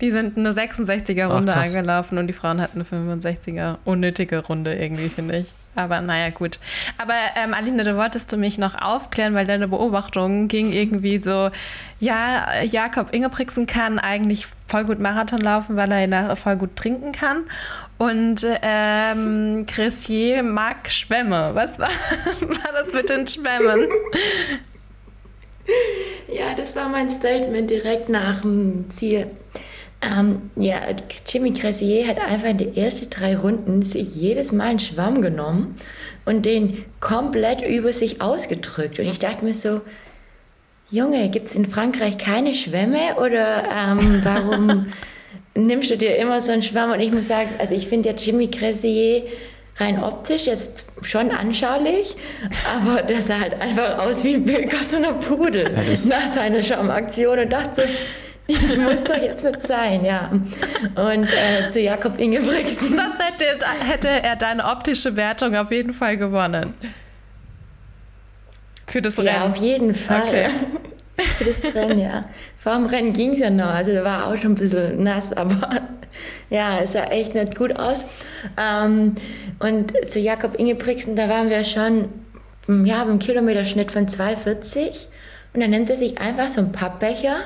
Die 0.00 0.10
sind 0.10 0.36
eine 0.36 0.50
66er 0.50 1.26
Ach, 1.28 1.36
Runde 1.36 1.52
krass. 1.52 1.76
angelaufen 1.76 2.18
und 2.18 2.26
die 2.26 2.32
Frauen 2.32 2.60
hatten 2.60 2.84
eine 2.92 3.14
65er 3.14 3.76
unnötige 3.84 4.38
Runde 4.38 4.74
irgendwie, 4.74 5.08
finde 5.08 5.38
ich. 5.38 5.54
Aber 5.76 6.00
naja, 6.00 6.30
gut. 6.30 6.58
Aber 6.98 7.14
ähm, 7.36 7.54
Aline, 7.54 7.84
du 7.84 7.96
wolltest 7.96 8.30
du 8.32 8.36
mich 8.36 8.58
noch 8.58 8.74
aufklären, 8.74 9.34
weil 9.34 9.46
deine 9.46 9.68
Beobachtung 9.68 10.48
ging 10.48 10.72
irgendwie 10.72 11.22
so, 11.22 11.50
ja, 12.00 12.62
Jakob 12.62 13.14
Ingebrigtsen 13.14 13.66
kann 13.66 14.00
eigentlich 14.00 14.48
voll 14.66 14.84
gut 14.84 14.98
Marathon 14.98 15.40
laufen, 15.40 15.76
weil 15.76 15.90
er 15.92 16.36
voll 16.36 16.56
gut 16.56 16.74
trinken 16.76 17.12
kann. 17.12 17.44
Und 17.98 18.44
ähm, 18.62 19.64
Christier 19.66 20.42
mag 20.42 20.90
Schwämme. 20.90 21.50
Was 21.54 21.78
war, 21.78 21.88
war 22.40 22.72
das 22.72 22.92
mit 22.92 23.08
den 23.08 23.26
Schwämmen? 23.26 23.88
Ja, 26.32 26.54
das 26.56 26.74
war 26.74 26.88
mein 26.88 27.10
Statement 27.10 27.70
direkt 27.70 28.08
nach 28.08 28.40
dem 28.40 28.90
Ziel. 28.90 29.30
Ähm, 30.00 30.50
ja, 30.56 30.80
Jimmy 31.28 31.52
Cressier 31.52 32.08
hat 32.08 32.18
einfach 32.18 32.48
in 32.48 32.58
den 32.58 32.76
ersten 32.76 33.08
drei 33.08 33.36
Runden 33.36 33.82
sich 33.82 34.16
jedes 34.16 34.50
Mal 34.50 34.70
einen 34.70 34.78
Schwamm 34.80 35.22
genommen 35.22 35.76
und 36.24 36.44
den 36.44 36.84
komplett 36.98 37.62
über 37.62 37.92
sich 37.92 38.20
ausgedrückt. 38.20 38.98
Und 38.98 39.06
ich 39.06 39.20
dachte 39.20 39.44
mir 39.44 39.54
so, 39.54 39.80
Junge, 40.90 41.30
gibt 41.30 41.46
es 41.46 41.54
in 41.54 41.66
Frankreich 41.66 42.18
keine 42.18 42.52
Schwämme 42.52 43.16
oder 43.16 43.64
ähm, 43.70 44.20
warum 44.24 44.86
nimmst 45.54 45.90
du 45.90 45.96
dir 45.96 46.16
immer 46.16 46.40
so 46.40 46.52
einen 46.52 46.62
Schwamm? 46.62 46.92
Und 46.92 47.00
ich 47.00 47.12
muss 47.12 47.28
sagen, 47.28 47.50
also 47.58 47.74
ich 47.74 47.88
finde 47.88 48.10
ja 48.10 48.14
Jimmy 48.14 48.50
Cressier 48.50 49.22
rein 49.76 50.02
optisch 50.02 50.46
jetzt 50.46 50.86
schon 51.02 51.30
anschaulich, 51.30 52.16
aber 52.76 53.02
der 53.02 53.20
sah 53.20 53.40
halt 53.40 53.60
einfach 53.60 53.98
aus 53.98 54.22
wie 54.22 54.34
ein 54.34 54.44
Bild 54.44 54.72
aus 54.74 54.90
so 54.90 54.98
einer 54.98 55.14
Pudel 55.14 55.72
ja, 55.74 56.08
nach 56.08 56.28
seiner 56.28 56.62
Schwammaktion 56.62 57.38
und 57.38 57.52
dachte 57.52 57.82
so, 57.82 57.88
das 58.48 58.76
muss 58.76 59.04
doch 59.04 59.16
jetzt 59.16 59.44
nicht 59.44 59.60
sein, 59.60 60.04
ja. 60.04 60.28
Und 60.30 61.28
äh, 61.28 61.70
zu 61.70 61.80
Jakob 61.80 62.18
Ingebrigtsen. 62.18 62.88
Sonst 62.96 63.22
hätte, 63.22 63.44
hätte 63.86 64.08
er 64.08 64.36
deine 64.36 64.64
optische 64.64 65.16
Wertung 65.16 65.56
auf 65.56 65.70
jeden 65.70 65.94
Fall 65.94 66.16
gewonnen. 66.16 66.74
Für 68.86 69.00
das 69.00 69.16
Rennen. 69.18 69.28
Ja, 69.28 69.46
auf 69.46 69.56
jeden 69.56 69.94
Fall. 69.94 70.22
Okay. 70.28 70.46
Für 71.16 71.44
das 71.44 71.74
Rennen, 71.74 71.98
ja. 71.98 72.24
Vor 72.56 72.74
dem 72.74 72.86
Rennen 72.86 73.12
ging 73.12 73.32
es 73.34 73.38
ja 73.38 73.50
noch. 73.50 73.72
Also 73.74 73.92
da 73.92 74.04
war 74.04 74.26
auch 74.26 74.36
schon 74.36 74.52
ein 74.52 74.54
bisschen 74.54 75.02
nass, 75.02 75.32
aber 75.36 75.80
ja, 76.50 76.80
es 76.80 76.92
sah 76.92 77.04
echt 77.04 77.34
nicht 77.34 77.56
gut 77.56 77.78
aus. 77.78 78.04
Ähm, 78.58 79.14
und 79.58 79.92
zu 80.10 80.18
Jakob 80.18 80.58
Ingebrigtsen, 80.58 81.16
da 81.16 81.28
waren 81.28 81.50
wir 81.50 81.64
schon 81.64 82.08
ja, 82.68 83.02
im 83.02 83.18
Kilometerschnitt 83.18 83.92
von 83.92 84.06
2,40. 84.06 85.06
Und 85.54 85.60
dann 85.60 85.70
nimmt 85.70 85.90
er 85.90 85.96
sich 85.96 86.18
einfach 86.18 86.48
so 86.48 86.60
einen 86.60 86.72
Pappbecher 86.72 87.36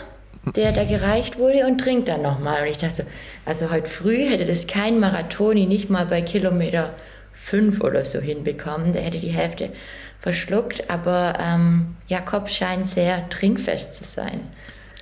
der 0.55 0.73
da 0.73 0.85
gereicht 0.85 1.39
wurde 1.39 1.67
und 1.67 1.79
trinkt 1.79 2.09
dann 2.09 2.23
nochmal. 2.23 2.63
Und 2.63 2.69
ich 2.69 2.77
dachte 2.77 2.95
so, 2.95 3.03
also 3.45 3.71
heute 3.71 3.89
früh 3.89 4.29
hätte 4.29 4.45
das 4.45 4.67
kein 4.67 5.01
Marathoni 5.01 5.67
nicht 5.67 5.91
mal 5.91 6.07
bei 6.07 6.23
Kilometer 6.23 6.95
fünf 7.37 7.83
oder 7.83 8.05
so 8.05 8.19
hinbekommen. 8.19 8.93
Der 8.93 9.03
hätte 9.03 9.21
die 9.21 9.29
Hälfte 9.29 9.71
verschluckt, 10.19 10.91
aber 10.91 11.39
ähm, 11.39 11.97
Jakob 12.09 12.51
scheint 12.51 12.89
sehr 12.89 13.29
trinkfest 13.29 13.95
zu 13.95 14.05
sein. 14.05 14.41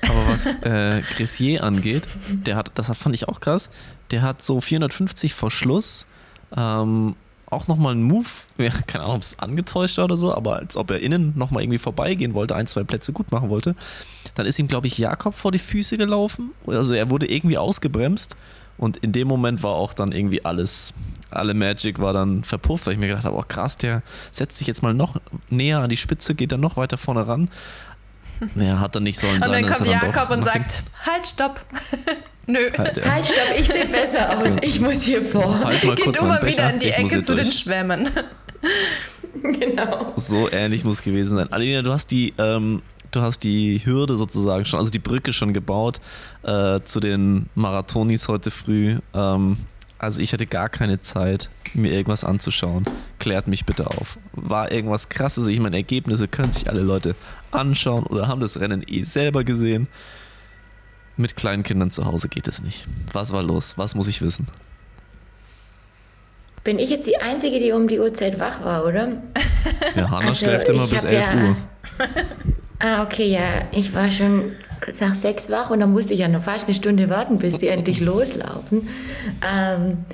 Aber 0.03 0.29
was 0.29 0.47
äh, 0.63 1.01
Gressier 1.15 1.63
angeht, 1.63 2.03
der 2.29 2.57
hat, 2.57 2.73
das 2.75 2.89
fand 2.99 3.15
ich 3.15 3.29
auch 3.29 3.41
krass, 3.41 3.71
der 4.11 4.21
hat 4.21 4.43
so 4.43 4.61
450 4.61 5.33
vor 5.33 5.51
Schluss 5.51 6.07
ähm, 6.55 7.15
auch 7.49 7.69
nochmal 7.69 7.93
einen 7.93 8.03
Move, 8.03 8.29
ja, 8.59 8.71
keine 8.87 9.05
Ahnung, 9.05 9.17
ob 9.17 9.23
es 9.23 9.39
angetäuscht 9.39 9.97
war 9.97 10.05
oder 10.05 10.19
so, 10.19 10.35
aber 10.35 10.57
als 10.57 10.77
ob 10.77 10.91
er 10.91 11.01
innen 11.01 11.33
nochmal 11.37 11.63
irgendwie 11.63 11.79
vorbeigehen 11.79 12.35
wollte, 12.35 12.57
ein, 12.57 12.67
zwei 12.67 12.85
Plätze 12.85 13.13
gut 13.13 13.33
machen 13.33 13.49
wollte. 13.49 13.77
Dann 14.35 14.47
ist 14.47 14.59
ihm, 14.59 14.67
glaube 14.67 14.89
ich, 14.89 14.99
Jakob 14.99 15.35
vor 15.35 15.53
die 15.53 15.59
Füße 15.59 15.97
gelaufen. 15.97 16.51
Also 16.67 16.93
er 16.93 17.09
wurde 17.09 17.31
irgendwie 17.31 17.57
ausgebremst 17.57 18.37
und 18.77 18.97
in 18.99 19.13
dem 19.13 19.29
Moment 19.29 19.63
war 19.63 19.73
auch 19.73 19.93
dann 19.93 20.13
irgendwie 20.13 20.45
alles, 20.45 20.95
alle 21.31 21.55
Magic 21.55 22.01
war 22.01 22.13
dann 22.13 22.45
verpufft, 22.45 22.87
weil 22.87 22.95
ich 22.95 22.99
mir 22.99 23.09
gedacht 23.09 23.25
habe, 23.25 23.37
oh 23.37 23.45
krass, 23.47 23.77
der 23.77 24.03
setzt 24.31 24.57
sich 24.57 24.67
jetzt 24.67 24.83
mal 24.83 24.95
noch 24.95 25.21
näher 25.51 25.79
an 25.79 25.91
die 25.91 25.97
Spitze, 25.97 26.35
geht 26.35 26.53
dann 26.53 26.61
noch 26.61 26.77
weiter 26.77 26.99
vorne 26.99 27.27
ran. 27.27 27.49
Naja, 28.57 28.81
hat 28.81 28.97
dann 28.97 29.05
nicht 29.05 29.19
sollen 29.19 29.41
sein. 29.41 29.65
Und 29.65 29.71
dann 29.71 29.73
kommt 29.73 29.87
Jakob 29.87 30.31
und 30.31 30.45
sagt, 30.45 30.83
halt, 31.07 31.27
stopp. 31.27 31.61
Nö. 32.47 32.69
Halt, 32.77 32.97
ja. 32.97 33.05
halt, 33.11 33.25
stopp, 33.25 33.59
ich 33.59 33.69
sehe 33.69 33.87
besser 33.87 34.39
aus. 34.39 34.57
Ich 34.61 34.81
muss 34.81 35.03
hier 35.03 35.23
vor. 35.23 35.63
Halt 35.65 35.85
mal 35.85 35.95
Geht 35.95 36.05
kurz 36.05 36.21
immer 36.21 36.39
Becher. 36.39 36.53
wieder 36.53 36.75
in 36.75 36.81
die 36.81 36.91
Ecke 36.91 37.23
zu 37.23 37.35
durch. 37.35 37.49
den 37.49 37.53
Schwämmen. 37.57 38.11
genau. 39.43 40.13
So 40.17 40.51
ähnlich 40.51 40.85
muss 40.85 41.01
gewesen 41.01 41.37
sein. 41.37 41.53
Alina, 41.53 41.83
du 41.83 41.93
hast 41.93 42.11
die, 42.11 42.35
ähm, 42.39 42.83
du 43.15 43.23
hast 43.23 43.45
die 43.45 43.81
Hürde 43.85 44.17
sozusagen 44.17 44.65
schon, 44.65 44.79
also 44.79 44.91
die 44.91 44.99
Brücke 44.99 45.33
schon 45.33 45.53
gebaut 45.53 46.01
äh, 46.43 46.81
zu 46.83 47.01
den 47.01 47.47
Marathonis 47.55 48.29
heute 48.29 48.51
früh. 48.51 48.99
Ähm, 49.15 49.59
also 49.99 50.21
ich 50.21 50.33
hatte 50.33 50.47
gar 50.47 50.69
keine 50.69 51.01
Zeit, 51.01 51.51
mir 51.73 51.93
irgendwas 51.93 52.25
anzuschauen. 52.25 52.85
Klärt 53.19 53.47
mich 53.47 53.65
bitte 53.65 53.87
auf. 53.87 54.19
War 54.33 54.71
irgendwas 54.71 55.09
krasses? 55.09 55.47
Ich 55.47 55.61
meine, 55.61 55.77
Ergebnisse 55.77 56.29
können 56.29 56.53
sich 56.53 56.69
alle 56.69 56.83
Leute 56.83 57.15
anschauen 57.51 58.05
oder 58.05 58.29
haben 58.29 58.41
das 58.41 58.61
Rennen 58.61 58.85
eh 58.87 59.05
selber 59.05 59.45
gesehen. 59.45 59.89
Mit 61.17 61.37
kleinen 61.37 61.63
Kindern 61.63 61.91
zu 61.91 62.05
Hause 62.07 62.29
geht 62.29 62.49
es 62.49 62.63
nicht. 62.63 62.87
Was 63.13 63.33
war 63.33 63.43
los? 63.43 63.79
Was 63.79 63.95
muss 63.95 64.09
ich 64.09 64.21
wissen? 64.21 64.49
Bin 66.65 66.79
ich 66.79 66.91
jetzt 66.91 67.07
die 67.07 67.19
Einzige, 67.19 67.61
die 67.61 67.73
um 67.73 67.89
die 67.89 68.01
Uhrzeit 68.01 68.41
wach 68.41 68.65
war, 68.65 68.85
oder? 68.85 69.23
Ja, 69.95 70.11
Hanna 70.11 70.29
also, 70.29 70.47
schläft 70.47 70.69
immer 70.71 70.87
bis 70.87 71.05
11 71.05 71.31
ja, 71.31 71.45
Uhr. 71.45 71.57
Ah, 72.85 73.03
okay, 73.03 73.29
ja. 73.29 73.63
Ich 73.73 73.95
war 73.95 74.11
schon 74.11 74.53
nach 75.01 75.15
sechs 75.15 75.49
wach 75.49 75.71
und 75.71 75.81
dann 75.81 75.93
musste 75.93 76.13
ich 76.13 76.21
ja 76.21 76.29
noch 76.29 76.43
fast 76.43 76.67
eine 76.67 76.75
Stunde 76.75 77.09
warten, 77.09 77.39
bis 77.39 77.57
die 77.57 77.69
endlich 77.69 78.01
loslaufen. 78.03 78.87
Ähm, 79.43 80.05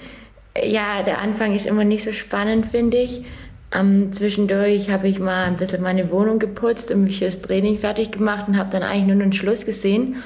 ja, 0.62 1.02
der 1.02 1.20
Anfang 1.20 1.56
ist 1.56 1.66
immer 1.66 1.82
nicht 1.82 2.04
so 2.04 2.12
spannend, 2.12 2.66
finde 2.66 2.98
ich. 2.98 3.24
Ähm, 3.72 4.12
zwischendurch 4.12 4.88
habe 4.88 5.08
ich 5.08 5.18
mal 5.18 5.46
ein 5.46 5.56
bisschen 5.56 5.82
meine 5.82 6.12
Wohnung 6.12 6.38
geputzt 6.38 6.92
und 6.92 7.02
mich 7.02 7.18
fürs 7.18 7.40
Training 7.40 7.76
fertig 7.76 8.12
gemacht 8.12 8.46
und 8.46 8.56
habe 8.56 8.70
dann 8.70 8.84
eigentlich 8.84 9.06
nur 9.16 9.20
einen 9.20 9.32
Schluss 9.32 9.66
gesehen. 9.66 10.22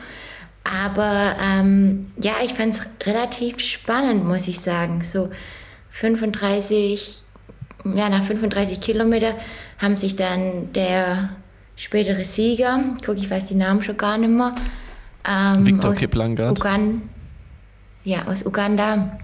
Aber 0.64 1.36
ähm, 1.42 2.08
ja, 2.22 2.34
ich 2.44 2.52
fand 2.52 2.74
es 2.74 2.86
relativ 3.06 3.58
spannend, 3.60 4.26
muss 4.26 4.48
ich 4.48 4.60
sagen. 4.60 5.00
So 5.02 5.30
35, 5.92 7.22
ja, 7.94 8.10
nach 8.10 8.22
35 8.22 8.82
Kilometer 8.82 9.34
haben 9.78 9.96
sich 9.96 10.14
dann 10.14 10.74
der 10.74 11.30
spätere 11.76 12.24
Sieger, 12.24 12.80
guck, 13.04 13.16
ich 13.16 13.30
weiß 13.30 13.46
die 13.46 13.54
Namen 13.54 13.82
schon 13.82 13.96
gar 13.96 14.18
nicht 14.18 14.30
mehr. 14.30 14.54
Ähm, 15.26 15.66
Victor 15.66 15.94
Kiplangard. 15.94 16.58
Ugan 16.58 17.02
ja, 18.04 18.26
aus 18.26 18.44
Uganda. 18.44 19.18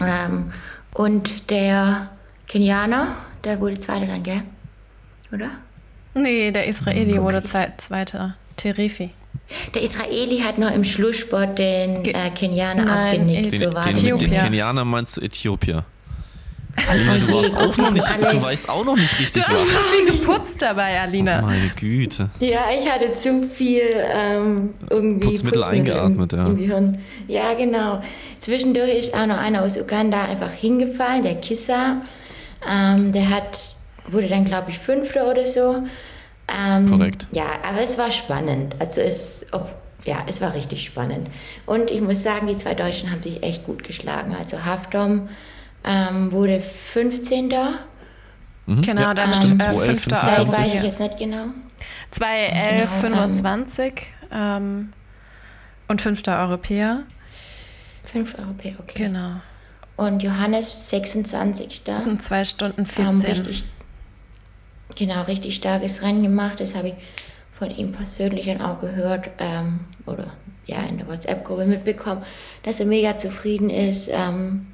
Ähm, 0.00 0.52
und 0.92 1.50
der 1.50 2.10
Kenianer, 2.46 3.08
der 3.44 3.60
wurde 3.60 3.78
Zweiter 3.78 4.06
dann, 4.06 4.22
gell? 4.22 4.42
Oder? 5.32 5.50
Nee, 6.14 6.50
der 6.50 6.66
Israeli 6.66 7.20
wurde 7.20 7.42
Zweiter. 7.42 8.36
Terifi. 8.56 9.10
Der 9.74 9.82
Israeli 9.82 10.38
hat 10.38 10.58
nur 10.58 10.70
im 10.70 10.84
Schlusssport 10.84 11.58
den 11.58 12.04
äh, 12.04 12.30
Kenianer 12.30 12.84
Nein, 12.84 13.20
abgenickt. 13.20 13.52
Den, 13.52 13.60
so 13.60 13.74
war 13.74 13.82
den, 13.82 14.18
den 14.18 14.30
Kenianer 14.30 14.84
meinst 14.84 15.16
du 15.16 15.20
Äthiopier? 15.20 15.84
Alina, 16.88 17.18
du, 17.18 17.32
warst 17.32 17.56
auch 17.56 17.76
noch 17.76 17.92
nicht, 17.92 18.32
du 18.32 18.42
weißt 18.42 18.68
auch 18.68 18.84
noch 18.84 18.96
nicht 18.96 19.18
richtig 19.18 19.42
was. 19.42 19.48
Du 19.48 19.54
hast 19.54 19.68
zu 19.68 19.82
viel 19.94 20.18
geputzt 20.18 20.62
dabei, 20.62 21.00
Alina. 21.00 21.40
Oh 21.42 21.46
meine 21.46 21.70
Güte. 21.70 22.30
Ja, 22.40 22.62
ich 22.76 22.90
hatte 22.90 23.12
zu 23.14 23.42
viel 23.48 23.82
ähm, 24.12 24.74
irgendwie 24.90 25.26
Putzmittel, 25.28 25.62
Putzmittel 25.62 25.64
eingeatmet, 25.64 26.32
im, 26.32 26.38
ja. 26.38 26.46
Im 26.46 26.56
Gehirn. 26.56 26.98
Ja, 27.28 27.54
genau. 27.54 28.02
Zwischendurch 28.38 28.94
ist 28.94 29.14
auch 29.14 29.26
noch 29.26 29.38
einer 29.38 29.62
aus 29.62 29.76
Uganda 29.76 30.24
einfach 30.24 30.52
hingefallen, 30.52 31.22
der 31.22 31.36
Kissa. 31.36 32.00
Ähm, 32.68 33.12
der 33.12 33.30
hat, 33.30 33.58
wurde 34.08 34.28
dann, 34.28 34.44
glaube 34.44 34.70
ich, 34.70 34.78
Fünfter 34.78 35.30
oder 35.30 35.46
so. 35.46 35.82
Ähm, 36.48 36.90
Korrekt. 36.90 37.28
Ja, 37.32 37.46
aber 37.66 37.82
es 37.82 37.96
war 37.98 38.10
spannend. 38.10 38.76
Also 38.78 39.00
es, 39.00 39.46
ob, 39.52 39.74
ja, 40.04 40.18
es 40.26 40.40
war 40.40 40.54
richtig 40.54 40.84
spannend. 40.84 41.28
Und 41.66 41.90
ich 41.90 42.00
muss 42.00 42.22
sagen, 42.22 42.46
die 42.46 42.56
zwei 42.56 42.74
Deutschen 42.74 43.10
haben 43.10 43.22
sich 43.22 43.42
echt 43.42 43.64
gut 43.64 43.84
geschlagen. 43.84 44.34
Also 44.38 44.64
Haftom 44.64 45.28
ähm, 45.84 46.32
wurde 46.32 46.60
15. 46.60 47.52
Mhm. 48.66 48.82
Genau, 48.82 49.00
ja, 49.00 49.14
dann 49.14 49.32
stimmt, 49.32 49.62
äh, 49.62 49.74
5. 49.74 50.02
25. 50.04 50.38
Euro. 50.38 50.52
weiß 50.52 50.74
ich 50.74 50.82
jetzt 50.82 51.00
nicht 51.00 51.18
genau. 51.18 51.46
211, 52.10 53.02
genau, 53.02 53.16
25 53.16 54.06
ähm, 54.32 54.92
und 55.88 56.00
5. 56.00 56.22
Europäer. 56.28 57.02
5 58.04 58.38
Europäer, 58.38 58.74
okay. 58.78 59.04
Genau. 59.04 59.40
Und 59.96 60.22
Johannes 60.22 60.90
26. 60.90 61.82
Und 62.04 62.22
2 62.22 62.44
Stunden 62.44 62.86
14. 62.86 63.12
Ähm, 63.12 63.20
richtig, 63.20 63.64
genau, 64.96 65.22
richtig 65.22 65.54
starkes 65.54 66.02
Rennen 66.02 66.22
gemacht. 66.22 66.60
Das 66.60 66.74
habe 66.74 66.88
ich 66.88 66.94
von 67.52 67.70
ihm 67.70 67.92
persönlich 67.92 68.46
dann 68.46 68.60
auch 68.60 68.80
gehört 68.80 69.30
ähm, 69.38 69.80
oder 70.06 70.32
ja 70.66 70.82
in 70.82 70.98
der 70.98 71.06
WhatsApp-Gruppe 71.06 71.66
mitbekommen, 71.66 72.24
dass 72.62 72.80
er 72.80 72.86
mega 72.86 73.16
zufrieden 73.16 73.70
ist. 73.70 74.08
Ähm, 74.10 74.66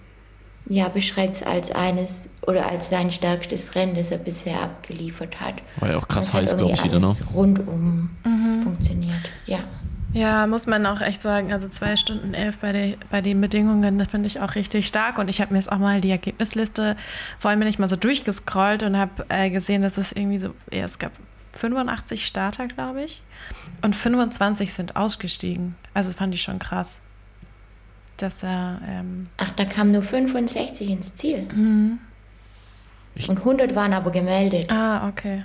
ja, 0.70 0.88
beschreibt 0.88 1.34
es 1.34 1.42
als 1.42 1.72
eines 1.72 2.28
oder 2.46 2.66
als 2.66 2.90
sein 2.90 3.10
stärkstes 3.10 3.74
Rennen, 3.74 3.96
das 3.96 4.12
er 4.12 4.18
bisher 4.18 4.62
abgeliefert 4.62 5.40
hat. 5.40 5.54
War 5.80 5.90
ja 5.90 5.98
auch 5.98 6.06
krass 6.06 6.32
heiß, 6.32 6.56
glaube 6.56 6.74
ich, 6.74 6.84
wieder, 6.84 7.00
ne? 7.00 7.12
rundum 7.34 8.10
mhm. 8.24 8.60
funktioniert, 8.60 9.32
ja. 9.46 9.58
Ja, 10.12 10.46
muss 10.46 10.66
man 10.66 10.86
auch 10.86 11.00
echt 11.00 11.22
sagen. 11.22 11.52
Also 11.52 11.68
zwei 11.68 11.96
Stunden 11.96 12.34
elf 12.34 12.58
bei, 12.58 12.72
der, 12.72 12.94
bei 13.10 13.20
den 13.20 13.40
Bedingungen, 13.40 13.98
das 13.98 14.08
finde 14.08 14.28
ich 14.28 14.40
auch 14.40 14.54
richtig 14.54 14.86
stark. 14.86 15.18
Und 15.18 15.28
ich 15.28 15.40
habe 15.40 15.52
mir 15.52 15.58
jetzt 15.58 15.70
auch 15.70 15.78
mal 15.78 16.00
die 16.00 16.10
Ergebnisliste, 16.10 16.96
vor 17.38 17.50
allem 17.50 17.60
bin 17.60 17.68
ich 17.68 17.78
mal 17.78 17.88
so 17.88 17.96
durchgescrollt 17.96 18.82
und 18.82 18.96
habe 18.96 19.24
äh, 19.28 19.50
gesehen, 19.50 19.82
dass 19.82 19.98
es 19.98 20.12
irgendwie 20.12 20.38
so, 20.38 20.50
ja, 20.72 20.84
es 20.84 20.98
gab 20.98 21.12
85 21.52 22.26
Starter, 22.26 22.66
glaube 22.68 23.04
ich. 23.04 23.22
Und 23.82 23.94
25 23.94 24.72
sind 24.72 24.96
ausgestiegen. 24.96 25.74
Also 25.94 26.10
das 26.10 26.18
fand 26.18 26.34
ich 26.34 26.42
schon 26.42 26.58
krass. 26.58 27.02
Dass 28.22 28.42
er. 28.42 28.80
Ähm, 28.86 29.28
Ach, 29.38 29.50
da 29.50 29.64
kamen 29.64 29.92
nur 29.92 30.02
65 30.02 30.90
ins 30.90 31.14
Ziel. 31.14 31.48
Mhm. 31.54 31.98
Und 33.28 33.38
100 33.38 33.74
waren 33.74 33.92
aber 33.92 34.10
gemeldet. 34.10 34.70
ah, 34.72 35.08
okay. 35.08 35.44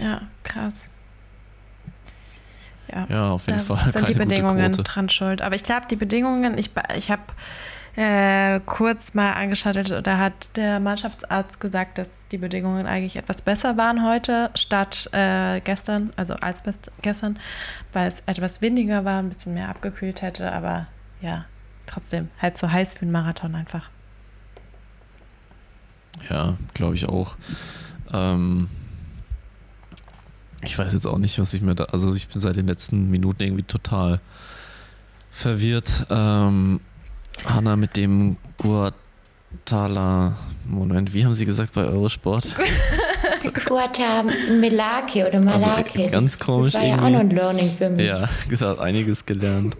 Ja, 0.00 0.22
krass. 0.44 0.88
Ja, 2.92 3.06
Ja, 3.08 3.30
auf 3.30 3.46
jeden 3.46 3.58
da 3.58 3.64
Fall. 3.76 3.92
sind 3.92 4.08
die 4.08 4.14
Bedingungen 4.14 4.72
Quote. 4.72 4.82
dran 4.82 5.08
schuld. 5.08 5.42
Aber 5.42 5.54
ich 5.54 5.62
glaube, 5.64 5.86
die 5.90 5.96
Bedingungen, 5.96 6.58
ich, 6.58 6.70
ich 6.96 7.10
habe 7.10 7.22
äh, 7.96 8.60
kurz 8.66 9.14
mal 9.14 9.32
angeschaltet, 9.32 10.06
da 10.06 10.18
hat 10.18 10.56
der 10.56 10.78
Mannschaftsarzt 10.80 11.60
gesagt, 11.60 11.98
dass 11.98 12.08
die 12.30 12.38
Bedingungen 12.38 12.86
eigentlich 12.86 13.16
etwas 13.16 13.42
besser 13.42 13.76
waren 13.76 14.06
heute 14.06 14.50
statt 14.54 15.08
äh, 15.12 15.60
gestern, 15.60 16.12
also 16.16 16.34
als 16.34 16.62
gestern, 17.02 17.38
weil 17.92 18.08
es 18.08 18.20
etwas 18.26 18.62
windiger 18.62 19.04
war, 19.04 19.18
ein 19.20 19.28
bisschen 19.28 19.54
mehr 19.54 19.68
abgekühlt 19.68 20.22
hätte, 20.22 20.52
aber 20.52 20.86
ja, 21.20 21.44
trotzdem 21.90 22.28
halt 22.40 22.56
so 22.58 22.70
heiß 22.70 22.94
für 22.94 23.02
einen 23.02 23.12
Marathon 23.12 23.54
einfach. 23.54 23.88
Ja, 26.28 26.56
glaube 26.74 26.94
ich 26.94 27.08
auch. 27.08 27.36
Ähm, 28.12 28.68
ich 30.62 30.78
weiß 30.78 30.92
jetzt 30.92 31.06
auch 31.06 31.18
nicht, 31.18 31.38
was 31.38 31.54
ich 31.54 31.62
mir 31.62 31.74
da. 31.74 31.84
Also, 31.84 32.14
ich 32.14 32.28
bin 32.28 32.40
seit 32.40 32.56
den 32.56 32.66
letzten 32.66 33.10
Minuten 33.10 33.42
irgendwie 33.42 33.62
total 33.62 34.20
verwirrt. 35.30 36.06
Ähm, 36.10 36.80
Hanna 37.46 37.76
mit 37.76 37.96
dem 37.96 38.36
Guatala. 38.58 40.36
Moment, 40.68 41.14
wie 41.14 41.24
haben 41.24 41.32
Sie 41.32 41.46
gesagt 41.46 41.72
bei 41.72 41.84
Eurosport? 41.84 42.56
Guatemala 43.64 44.32
oder 45.26 45.40
Malake. 45.40 45.98
Also, 45.98 46.10
ganz 46.10 46.36
das, 46.36 46.46
komisch 46.46 46.72
Das 46.74 46.82
war 46.82 46.88
ja 46.88 46.94
auch 46.96 47.08
irgendwie. 47.08 47.12
noch 47.12 47.20
ein 47.20 47.30
Learning 47.30 47.70
für 47.70 47.90
mich. 47.90 48.06
ja, 48.06 48.28
gesagt, 48.48 48.80
einiges 48.80 49.24
gelernt. 49.24 49.76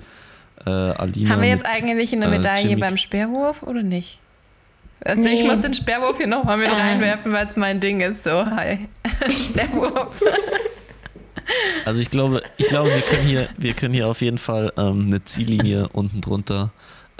Äh, 0.66 0.70
Alina 0.70 1.30
Haben 1.30 1.42
wir 1.42 1.48
jetzt 1.48 1.64
mit, 1.66 1.72
eigentlich 1.74 2.12
eine 2.12 2.26
äh, 2.26 2.30
Medaille 2.30 2.68
Jimmy- 2.68 2.80
beim 2.80 2.96
Speerwurf 2.96 3.62
oder 3.62 3.82
nicht? 3.82 4.18
Also 5.02 5.26
ich 5.28 5.40
Nee. 5.42 5.46
muss 5.48 5.60
den 5.60 5.72
Speerwurf 5.72 6.18
hier 6.18 6.26
nochmal 6.26 6.58
mit 6.58 6.68
Ähm. 6.68 6.74
reinwerfen, 6.74 7.32
weil 7.32 7.46
es 7.46 7.56
mein 7.56 7.80
Ding 7.80 8.00
ist. 8.02 8.24
So, 8.24 8.44
hi. 8.44 8.88
Speerwurf. 9.28 10.20
Also 11.84 12.00
ich 12.00 12.10
glaube, 12.10 12.42
ich 12.58 12.68
glaube, 12.68 12.90
wir 12.90 13.00
können 13.00 13.26
hier, 13.26 13.48
wir 13.56 13.72
können 13.74 13.92
hier 13.92 14.06
auf 14.06 14.20
jeden 14.20 14.38
Fall 14.38 14.72
ähm, 14.76 15.06
eine 15.08 15.24
Ziellinie 15.24 15.88
unten 15.92 16.20
drunter 16.20 16.70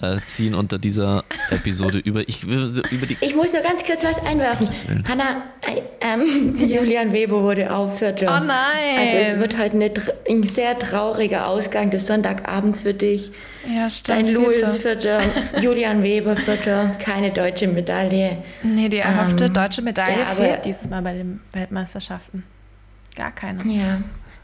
äh, 0.02 0.18
ziehen 0.26 0.54
unter 0.54 0.78
dieser 0.78 1.24
Episode 1.50 1.98
über 2.04 2.28
ich 2.28 2.44
über 2.44 3.06
die 3.06 3.16
Ich 3.20 3.34
muss 3.36 3.52
nur 3.52 3.62
ganz 3.62 3.84
kurz 3.84 4.04
was 4.04 4.24
einwerfen. 4.24 4.68
Hanna, 5.08 5.42
äh, 5.66 5.82
ähm, 6.00 6.56
Julian 6.68 7.12
Weber 7.12 7.42
wurde 7.42 7.72
auch 7.74 7.92
Vierter. 7.92 8.26
Oh 8.40 8.44
nein. 8.44 8.98
Also 8.98 9.16
es 9.16 9.38
wird 9.38 9.56
halt 9.58 9.74
eine, 9.74 9.90
ein 10.28 10.42
sehr 10.42 10.78
trauriger 10.78 11.46
Ausgang 11.46 11.90
des 11.90 12.06
Sonntagabends 12.06 12.80
für 12.82 12.94
dich. 12.94 13.30
Ja, 13.68 13.90
stimmt. 13.90 14.18
Dein 14.28 14.34
Louis 14.34 14.78
Vierter. 14.78 15.20
Julian 15.60 16.02
Weber 16.02 16.36
Vierter, 16.36 16.96
keine 16.98 17.30
deutsche 17.30 17.68
Medaille. 17.68 18.38
Nee, 18.62 18.88
die 18.88 18.98
erhoffte 18.98 19.44
Ähm, 19.44 19.52
deutsche 19.54 19.82
Medaille 19.82 20.18
ja, 20.20 20.26
aber- 20.26 20.34
fehlt 20.44 20.64
dieses 20.64 20.88
Mal 20.88 21.02
bei 21.02 21.12
den 21.12 21.40
Weltmeisterschaften. 21.52 22.44
Gar 23.16 23.32
keine. 23.32 23.64
Ja, 23.64 24.00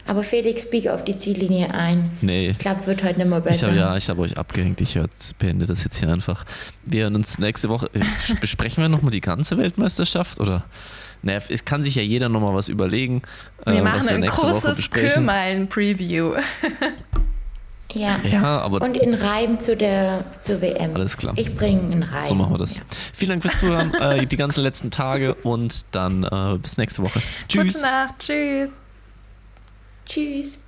aber 0.07 0.23
Felix 0.23 0.69
bieg 0.71 0.89
auf 0.89 1.05
die 1.05 1.17
Ziellinie 1.17 1.73
ein. 1.75 2.11
Nee. 2.21 2.51
Ich 2.51 2.59
glaube, 2.59 2.77
es 2.77 2.87
wird 2.87 3.03
heute 3.03 3.19
nicht 3.19 3.29
mehr 3.29 3.39
Ich 3.39 3.45
besser. 3.45 3.67
habe 3.69 3.77
ja, 3.77 3.97
ich 3.97 4.09
habe 4.09 4.21
euch 4.23 4.37
abgehängt. 4.39 4.81
Ich 4.81 4.99
beende 5.39 5.67
das 5.67 5.85
jetzt 5.85 5.99
hier 5.99 6.09
einfach. 6.09 6.45
Wir 6.85 7.03
hören 7.05 7.17
uns 7.17 7.39
nächste 7.39 7.69
Woche. 7.69 7.91
äh, 7.95 8.01
Besprechen 8.41 8.83
wir 8.83 8.89
nochmal 8.89 9.11
die 9.11 9.21
ganze 9.21 9.59
Weltmeisterschaft 9.59 10.41
oder? 10.41 10.65
Naja, 11.23 11.41
es 11.49 11.65
kann 11.65 11.83
sich 11.83 11.95
ja 11.97 12.03
jeder 12.03 12.29
nochmal 12.29 12.55
was 12.55 12.69
überlegen. 12.69 13.23
Wir 13.65 13.75
äh, 13.75 13.85
was 13.85 14.05
machen 14.05 14.09
ein 14.09 14.21
nächste 14.21 14.43
Woche 14.43 14.51
großes 14.53 14.77
besprechen. 14.77 15.09
Kürmeilen-Preview. 15.15 16.35
ja. 17.95 18.21
Ja, 18.31 18.61
aber 18.61 18.83
Und 18.83 18.97
in 18.97 19.15
Reim 19.15 19.59
zu 19.59 19.77
der 19.77 20.25
zur 20.39 20.61
WM. 20.61 20.95
Alles 20.95 21.17
klar. 21.17 21.33
Ich 21.37 21.55
bringe 21.57 21.81
einen 21.81 22.03
Reim. 22.03 22.23
so 22.25 22.35
machen 22.35 22.53
wir 22.55 22.59
das. 22.59 22.77
Ja. 22.77 22.83
Vielen 23.15 23.31
Dank 23.31 23.43
fürs 23.43 23.57
Zuhören, 23.57 23.93
äh, 23.95 24.27
die 24.27 24.37
ganzen 24.37 24.63
letzten 24.63 24.91
Tage 24.91 25.35
und 25.35 25.87
dann 25.93 26.23
äh, 26.25 26.59
bis 26.59 26.77
nächste 26.77 27.03
Woche. 27.03 27.21
Tschüss. 27.49 27.75
Gute 27.75 27.85
Nacht. 27.87 28.15
Tschüss. 28.19 28.69
Tschüss. 30.07 30.59